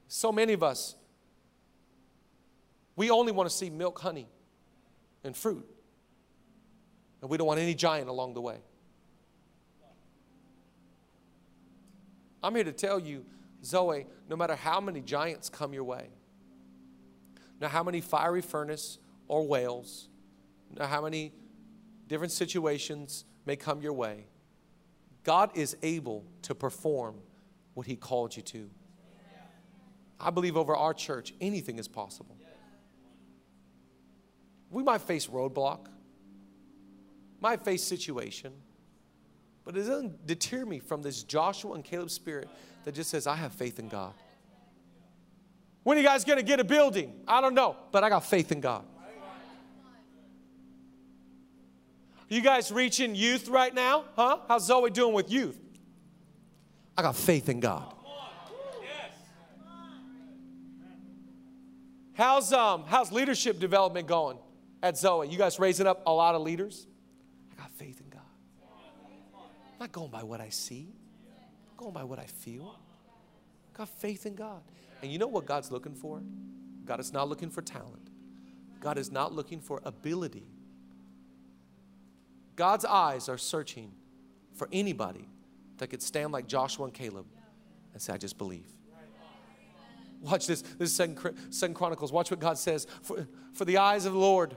So 0.09 0.33
many 0.33 0.55
of 0.55 0.62
us, 0.62 0.97
we 2.97 3.11
only 3.11 3.31
want 3.31 3.49
to 3.49 3.55
see 3.55 3.71
milk, 3.71 3.99
honey, 4.01 4.27
and 5.23 5.37
fruit. 5.37 5.66
And 7.21 7.31
we 7.31 7.37
don't 7.37 7.47
want 7.47 7.61
any 7.61 7.75
giant 7.75 8.09
along 8.09 8.35
the 8.35 8.40
way. 8.40 8.57
I'm 12.42 12.55
here 12.55 12.64
to 12.64 12.73
tell 12.73 12.99
you, 12.99 13.25
Zoe, 13.64 14.07
no 14.29 14.37
matter 14.37 14.57
how 14.57 14.81
many 14.81 15.01
giants 15.01 15.49
come 15.49 15.75
your 15.75 15.85
way, 15.85 16.09
no 17.61 17.68
how 17.68 17.83
many 17.83 18.01
fiery 18.01 18.40
furnace 18.40 18.99
or 19.27 19.47
whales, 19.47 20.09
no 20.77 20.87
how 20.87 21.03
many 21.03 21.33
different 22.07 22.33
situations 22.33 23.25
may 23.44 23.57
come 23.57 23.83
your 23.83 23.92
way, 23.92 24.27
God 25.25 25.51
is 25.55 25.77
able 25.83 26.25
to 26.42 26.55
perform 26.55 27.16
what 27.75 27.87
He 27.87 27.97
called 27.97 28.37
you 28.37 28.42
to. 28.44 28.71
I 30.20 30.31
believe 30.31 30.57
over 30.57 30.74
our 30.74 30.94
church, 30.94 31.33
anything 31.40 31.78
is 31.78 31.88
possible. 31.88 32.37
We 34.70 34.83
might 34.83 35.00
face 35.00 35.26
roadblock, 35.26 35.87
might 37.40 37.62
face 37.62 37.83
situation, 37.83 38.52
but 39.64 39.76
it 39.76 39.81
doesn't 39.81 40.26
deter 40.26 40.64
me 40.64 40.78
from 40.78 41.02
this 41.02 41.22
Joshua 41.22 41.74
and 41.74 41.85
Caleb 41.85 42.11
spirit 42.11 42.48
that 42.85 42.94
just 42.94 43.11
says, 43.11 43.26
I 43.26 43.37
have 43.37 43.52
faith 43.52 43.78
in 43.78 43.88
God. 43.88 44.14
When 45.85 45.96
are 45.96 46.00
you 46.00 46.07
guys 46.07 46.24
going 46.24 46.38
to 46.38 46.42
get 46.42 46.61
a 46.61 46.64
building? 46.64 47.14
I 47.26 47.40
don't 47.40 47.54
know, 47.54 47.76
but 47.92 48.04
I 48.04 48.09
got 48.09 48.24
faith 48.24 48.52
in 48.52 48.61
God. 48.61 48.85
You 52.28 52.42
guys 52.42 52.70
reaching 52.70 53.14
youth 53.14 53.48
right 53.48 53.74
now? 53.74 54.04
Huh? 54.14 54.40
How's 54.48 54.66
Zoe 54.66 54.90
doing 54.90 55.14
with 55.14 55.31
youth? 55.31 55.59
I 56.96 57.02
got 57.02 57.16
faith 57.16 57.48
in 57.48 57.61
God. 57.61 57.94
How's, 62.18 62.52
um, 62.52 62.83
how's 62.88 63.12
leadership 63.12 63.61
development 63.61 64.09
going 64.09 64.38
at 64.83 64.98
Zoe? 64.98 65.28
You 65.28 65.38
guys 65.38 65.61
raising 65.61 65.87
up 65.87 66.02
a 66.04 66.12
lot 66.12 66.35
of 66.35 66.42
leaders? 66.42 66.88
I 67.52 67.62
got 67.62 67.70
faith 67.70 68.00
in 68.00 68.09
God. 68.09 68.22
I'm 68.61 69.78
not 69.78 69.92
going 69.92 70.11
by 70.11 70.24
what 70.24 70.40
I 70.40 70.48
see, 70.48 70.88
I'm 71.70 71.76
going 71.76 71.94
by 71.94 72.02
what 72.02 72.18
I 72.18 72.24
feel. 72.24 72.74
Got 73.72 73.88
faith 73.88 74.26
in 74.26 74.35
God. 74.35 74.62
And 75.00 75.12
you 75.12 75.18
know 75.20 75.28
what 75.28 75.46
God's 75.46 75.70
looking 75.70 75.94
for? 75.94 76.20
God 76.85 76.98
is 76.98 77.12
not 77.12 77.28
looking 77.28 77.50
for 77.50 77.62
talent. 77.62 78.11
God 78.81 78.98
is 78.98 79.12
not 79.12 79.33
looking 79.33 79.61
for 79.61 79.81
ability. 79.85 80.48
God's 82.57 82.85
eyes 82.85 83.28
are 83.28 83.38
searching 83.38 83.92
for 84.54 84.68
anybody 84.72 85.28
that 85.76 85.87
could 85.87 86.02
stand 86.02 86.33
like 86.33 86.48
Joshua 86.48 86.87
and 86.87 86.94
Caleb 86.94 87.26
and 87.92 88.02
say, 88.02 88.12
I 88.12 88.16
just 88.16 88.38
believe. 88.38 88.78
Watch 90.20 90.46
this. 90.46 90.62
This 90.62 90.90
is 90.90 90.96
Second, 90.96 91.37
Second 91.50 91.74
Chronicles. 91.74 92.12
Watch 92.12 92.31
what 92.31 92.40
God 92.40 92.59
says. 92.59 92.87
For, 93.02 93.28
for 93.52 93.64
the 93.64 93.78
eyes 93.78 94.04
of 94.04 94.12
the 94.12 94.18
Lord. 94.18 94.57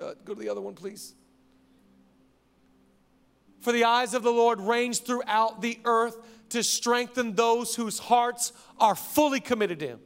Uh, 0.00 0.14
go 0.24 0.34
to 0.34 0.40
the 0.40 0.48
other 0.48 0.60
one, 0.60 0.74
please. 0.74 1.14
For 3.60 3.72
the 3.72 3.84
eyes 3.84 4.14
of 4.14 4.22
the 4.22 4.30
Lord 4.30 4.60
range 4.60 5.02
throughout 5.02 5.60
the 5.60 5.78
earth 5.84 6.16
to 6.50 6.62
strengthen 6.62 7.34
those 7.34 7.74
whose 7.74 7.98
hearts 7.98 8.52
are 8.78 8.94
fully 8.94 9.40
committed 9.40 9.80
to 9.80 9.86
Him. 9.88 10.00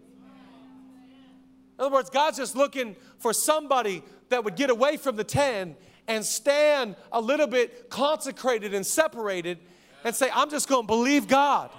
In 1.78 1.86
other 1.86 1.94
words, 1.94 2.10
God's 2.10 2.38
just 2.38 2.56
looking 2.56 2.96
for 3.18 3.32
somebody 3.32 4.02
that 4.28 4.44
would 4.44 4.56
get 4.56 4.70
away 4.70 4.96
from 4.96 5.16
the 5.16 5.24
10 5.24 5.76
and 6.08 6.24
stand 6.24 6.96
a 7.10 7.20
little 7.20 7.46
bit 7.46 7.90
consecrated 7.90 8.74
and 8.74 8.84
separated 8.84 9.58
and 10.04 10.14
say, 10.14 10.28
I'm 10.32 10.50
just 10.50 10.68
going 10.68 10.82
to 10.82 10.86
believe 10.86 11.28
God. 11.28 11.70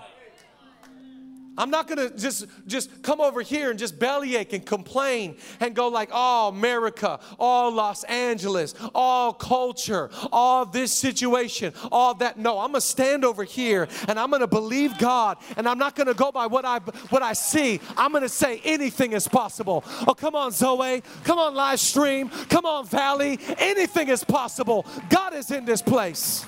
I'm 1.57 1.69
not 1.69 1.87
gonna 1.87 2.09
just 2.09 2.45
just 2.65 3.03
come 3.03 3.21
over 3.21 3.41
here 3.41 3.69
and 3.69 3.77
just 3.77 3.99
bellyache 3.99 4.53
and 4.53 4.65
complain 4.65 5.37
and 5.59 5.75
go 5.75 5.87
like, 5.87 6.09
oh, 6.11 6.47
America, 6.47 7.19
all 7.37 7.71
Los 7.71 8.03
Angeles, 8.05 8.73
all 8.95 9.33
culture, 9.33 10.09
all 10.31 10.65
this 10.65 10.91
situation, 10.91 11.73
all 11.91 12.15
that. 12.15 12.37
No, 12.37 12.59
I'm 12.59 12.69
gonna 12.69 12.81
stand 12.81 13.23
over 13.23 13.43
here 13.43 13.87
and 14.07 14.19
I'm 14.19 14.31
gonna 14.31 14.47
believe 14.47 14.97
God 14.97 15.37
and 15.55 15.67
I'm 15.67 15.77
not 15.77 15.95
gonna 15.95 16.15
go 16.15 16.31
by 16.31 16.47
what 16.47 16.65
I 16.65 16.79
what 17.09 17.21
I 17.21 17.33
see. 17.33 17.79
I'm 17.97 18.11
gonna 18.11 18.29
say 18.29 18.59
anything 18.63 19.13
is 19.13 19.27
possible. 19.27 19.83
Oh, 20.07 20.13
come 20.13 20.35
on, 20.35 20.51
Zoe, 20.51 21.03
come 21.23 21.37
on, 21.37 21.53
live 21.53 21.79
stream, 21.79 22.29
come 22.49 22.65
on, 22.65 22.87
Valley, 22.87 23.39
anything 23.57 24.09
is 24.09 24.23
possible. 24.23 24.85
God 25.09 25.33
is 25.33 25.51
in 25.51 25.65
this 25.65 25.81
place. 25.81 26.45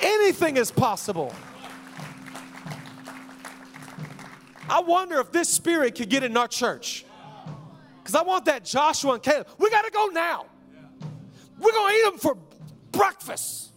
Anything 0.00 0.56
is 0.56 0.70
possible. 0.70 1.34
I 4.68 4.80
wonder 4.80 5.20
if 5.20 5.32
this 5.32 5.48
spirit 5.48 5.94
could 5.94 6.08
get 6.08 6.22
in 6.24 6.36
our 6.36 6.48
church. 6.48 7.04
Because 8.02 8.14
I 8.14 8.22
want 8.22 8.46
that 8.46 8.64
Joshua 8.64 9.14
and 9.14 9.22
Caleb. 9.22 9.48
We 9.58 9.70
got 9.70 9.84
to 9.84 9.90
go 9.90 10.06
now. 10.06 10.46
We're 11.58 11.72
going 11.72 11.92
to 11.92 11.98
eat 11.98 12.10
them 12.10 12.18
for 12.18 12.36
breakfast. 12.92 13.70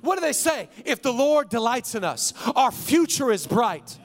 What 0.00 0.16
do 0.16 0.20
they 0.20 0.32
say? 0.32 0.68
If 0.84 1.02
the 1.02 1.12
Lord 1.12 1.48
delights 1.48 1.94
in 1.94 2.04
us, 2.04 2.32
our 2.54 2.70
future 2.70 3.30
is 3.30 3.46
bright. 3.46 3.98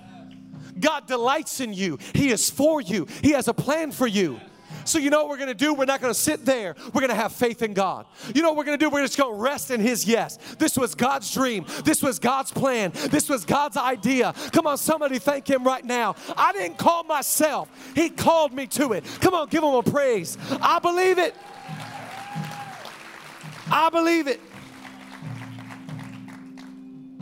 God 0.79 1.07
delights 1.07 1.59
in 1.59 1.73
you, 1.73 1.99
He 2.13 2.31
is 2.31 2.49
for 2.49 2.81
you, 2.81 3.07
He 3.21 3.31
has 3.31 3.47
a 3.47 3.53
plan 3.53 3.91
for 3.91 4.07
you. 4.07 4.39
So, 4.85 4.99
you 4.99 5.09
know 5.09 5.19
what 5.19 5.29
we're 5.29 5.37
gonna 5.37 5.53
do? 5.53 5.73
We're 5.73 5.85
not 5.85 6.01
gonna 6.01 6.13
sit 6.13 6.45
there. 6.45 6.75
We're 6.93 7.01
gonna 7.01 7.15
have 7.15 7.33
faith 7.33 7.61
in 7.61 7.73
God. 7.73 8.05
You 8.33 8.41
know 8.41 8.49
what 8.49 8.57
we're 8.57 8.63
gonna 8.65 8.77
do? 8.77 8.89
We're 8.89 9.01
just 9.01 9.17
gonna 9.17 9.35
rest 9.35 9.71
in 9.71 9.79
His 9.79 10.05
yes. 10.05 10.37
This 10.57 10.77
was 10.77 10.95
God's 10.95 11.33
dream. 11.33 11.65
This 11.83 12.01
was 12.01 12.19
God's 12.19 12.51
plan. 12.51 12.91
This 13.09 13.29
was 13.29 13.45
God's 13.45 13.77
idea. 13.77 14.33
Come 14.51 14.67
on, 14.67 14.77
somebody 14.77 15.19
thank 15.19 15.49
Him 15.49 15.63
right 15.63 15.83
now. 15.83 16.15
I 16.35 16.51
didn't 16.53 16.77
call 16.77 17.03
myself, 17.03 17.69
He 17.95 18.09
called 18.09 18.53
me 18.53 18.67
to 18.67 18.93
it. 18.93 19.03
Come 19.21 19.33
on, 19.33 19.47
give 19.49 19.63
Him 19.63 19.73
a 19.73 19.83
praise. 19.83 20.37
I 20.61 20.79
believe 20.79 21.17
it. 21.17 21.35
I 23.71 23.89
believe 23.89 24.27
it. 24.27 24.39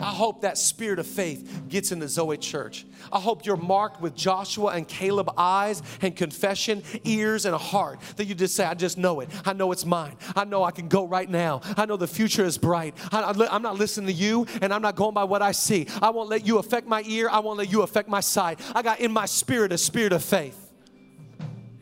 I 0.01 0.11
hope 0.11 0.41
that 0.41 0.57
spirit 0.57 0.99
of 0.99 1.07
faith 1.07 1.63
gets 1.69 1.91
into 1.91 2.07
Zoe 2.07 2.37
Church. 2.37 2.85
I 3.11 3.19
hope 3.19 3.45
you're 3.45 3.55
marked 3.55 4.01
with 4.01 4.15
Joshua 4.15 4.71
and 4.71 4.87
Caleb 4.87 5.31
eyes 5.37 5.83
and 6.01 6.15
confession, 6.15 6.83
ears, 7.03 7.45
and 7.45 7.53
a 7.53 7.59
heart 7.59 7.99
that 8.15 8.25
you 8.25 8.35
just 8.35 8.55
say, 8.55 8.65
I 8.65 8.73
just 8.73 8.97
know 8.97 9.19
it. 9.19 9.29
I 9.45 9.53
know 9.53 9.71
it's 9.71 9.85
mine. 9.85 10.15
I 10.35 10.45
know 10.45 10.63
I 10.63 10.71
can 10.71 10.87
go 10.87 11.05
right 11.05 11.29
now. 11.29 11.61
I 11.77 11.85
know 11.85 11.97
the 11.97 12.07
future 12.07 12.43
is 12.43 12.57
bright. 12.57 12.95
I, 13.11 13.31
am 13.51 13.61
not 13.61 13.77
listening 13.77 14.07
to 14.07 14.13
you 14.13 14.47
and 14.61 14.73
I'm 14.73 14.81
not 14.81 14.95
going 14.95 15.13
by 15.13 15.23
what 15.23 15.41
I 15.41 15.51
see. 15.51 15.87
I 16.01 16.09
won't 16.09 16.29
let 16.29 16.45
you 16.45 16.57
affect 16.57 16.87
my 16.87 17.03
ear. 17.05 17.29
I 17.29 17.39
won't 17.39 17.57
let 17.57 17.71
you 17.71 17.81
affect 17.83 18.09
my 18.09 18.21
sight. 18.21 18.59
I 18.75 18.81
got 18.81 18.99
in 18.99 19.11
my 19.11 19.25
spirit 19.25 19.71
a 19.71 19.77
spirit 19.77 20.13
of 20.13 20.23
faith. 20.23 20.57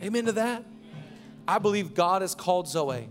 Amen 0.01 0.25
to 0.25 0.31
that? 0.33 0.63
I 1.47 1.59
believe 1.59 1.93
God 1.93 2.21
has 2.21 2.35
called 2.35 2.67
Zoe 2.67 3.07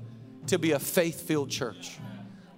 to 0.46 0.58
be 0.58 0.72
a 0.72 0.78
faith 0.78 1.26
filled 1.26 1.50
church. 1.50 1.98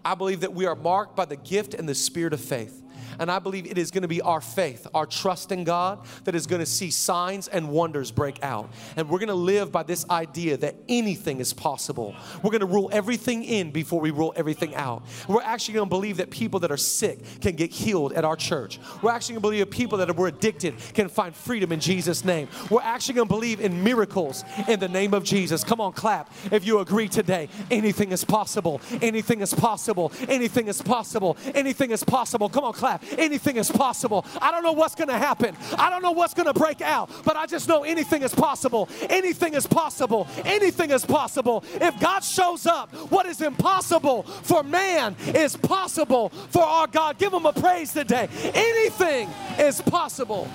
I 0.04 0.14
believe 0.14 0.40
that 0.40 0.54
we 0.54 0.66
are 0.66 0.74
marked 0.74 1.16
by 1.16 1.24
the 1.24 1.36
gift 1.36 1.74
and 1.74 1.88
the 1.88 1.94
spirit 1.94 2.32
of 2.32 2.40
faith. 2.40 2.82
And 3.20 3.30
I 3.30 3.38
believe 3.38 3.66
it 3.66 3.76
is 3.76 3.90
going 3.90 4.00
to 4.02 4.09
be 4.09 4.22
our 4.22 4.40
faith, 4.40 4.87
our 4.94 5.04
trust 5.04 5.52
in 5.52 5.62
God, 5.62 6.00
that 6.24 6.35
is 6.35 6.46
going 6.46 6.61
to 6.61 6.66
see 6.66 6.90
signs 6.90 7.48
and 7.48 7.68
wonders 7.68 8.11
break 8.11 8.42
out. 8.42 8.70
And 8.96 9.11
we're 9.11 9.18
going 9.18 9.28
to 9.28 9.35
live 9.35 9.70
by 9.70 9.83
this 9.83 10.09
idea 10.09 10.56
that 10.56 10.74
anything 10.88 11.38
is 11.38 11.52
possible. 11.52 12.16
We're 12.42 12.50
going 12.50 12.61
to 12.61 12.66
rule 12.66 12.88
everything 12.92 13.44
in 13.44 13.72
before 13.72 14.00
we 14.00 14.11
rule 14.11 14.33
everything 14.37 14.74
out. 14.74 15.04
We're 15.28 15.42
actually 15.42 15.74
going 15.74 15.87
to 15.87 15.90
believe 15.90 16.16
that 16.16 16.30
people 16.30 16.61
that 16.61 16.70
are 16.70 16.78
sick 16.78 17.18
can 17.42 17.56
get 17.56 17.70
healed 17.70 18.14
at 18.14 18.24
our 18.24 18.37
church. 18.37 18.80
We're 19.02 19.11
actually 19.11 19.35
going 19.35 19.42
to 19.42 19.48
believe 19.48 19.61
that 19.61 19.70
people 19.70 19.98
that 19.98 20.16
were 20.16 20.28
addicted 20.28 20.76
can 20.94 21.11
find 21.11 21.37
freedom 21.37 21.72
in 21.72 21.80
Jesus' 21.80 22.24
name. 22.24 22.48
We're 22.70 22.80
actually 22.80 23.16
going 23.16 23.28
to 23.28 23.35
believe 23.35 23.61
in 23.61 23.85
miracles 23.85 24.44
in 24.66 24.80
the 24.80 24.88
name 24.88 25.12
of 25.12 25.24
Jesus. 25.24 25.62
Come 25.62 25.83
on, 25.83 25.92
clap 25.92 26.33
if 26.50 26.64
you 26.64 26.78
agree 26.78 27.09
today. 27.09 27.50
Anything 27.70 28.12
is 28.12 28.24
possible. 28.24 28.80
Anything 29.02 29.42
is 29.42 29.52
possible. 29.52 30.11
Anything 30.26 30.68
is 30.68 30.80
possible. 30.80 31.37
Anything 31.54 31.90
is 31.90 32.02
possible. 32.02 32.48
Come 32.48 32.64
on, 32.64 32.72
clap 32.72 33.04
anything 33.18 33.56
is 33.56 33.70
possible. 33.70 34.24
I 34.40 34.50
don't 34.50 34.62
know 34.62 34.72
what's 34.72 34.94
going 34.94 35.08
to 35.08 35.18
happen. 35.18 35.56
I 35.78 35.90
don't 35.90 36.02
know 36.02 36.12
what's 36.12 36.34
going 36.34 36.46
to 36.46 36.54
break 36.54 36.80
out, 36.80 37.10
but 37.24 37.36
I 37.36 37.46
just 37.46 37.68
know 37.68 37.84
anything 37.84 38.22
is 38.22 38.34
possible. 38.34 38.88
Anything 39.08 39.54
is 39.54 39.66
possible. 39.66 40.28
Anything 40.44 40.90
is 40.90 41.04
possible. 41.04 41.64
If 41.74 41.98
God 42.00 42.24
shows 42.24 42.66
up, 42.66 42.92
what 43.10 43.26
is 43.26 43.40
impossible 43.40 44.22
for 44.22 44.62
man 44.62 45.16
is 45.28 45.56
possible 45.56 46.30
for 46.50 46.62
our 46.62 46.86
God. 46.86 47.18
Give 47.18 47.32
him 47.32 47.46
a 47.46 47.52
praise 47.52 47.92
today. 47.92 48.28
Anything 48.54 49.28
is 49.58 49.80
possible 49.80 50.48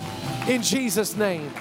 in 0.47 0.61
Jesus' 0.61 1.15
name. 1.15 1.51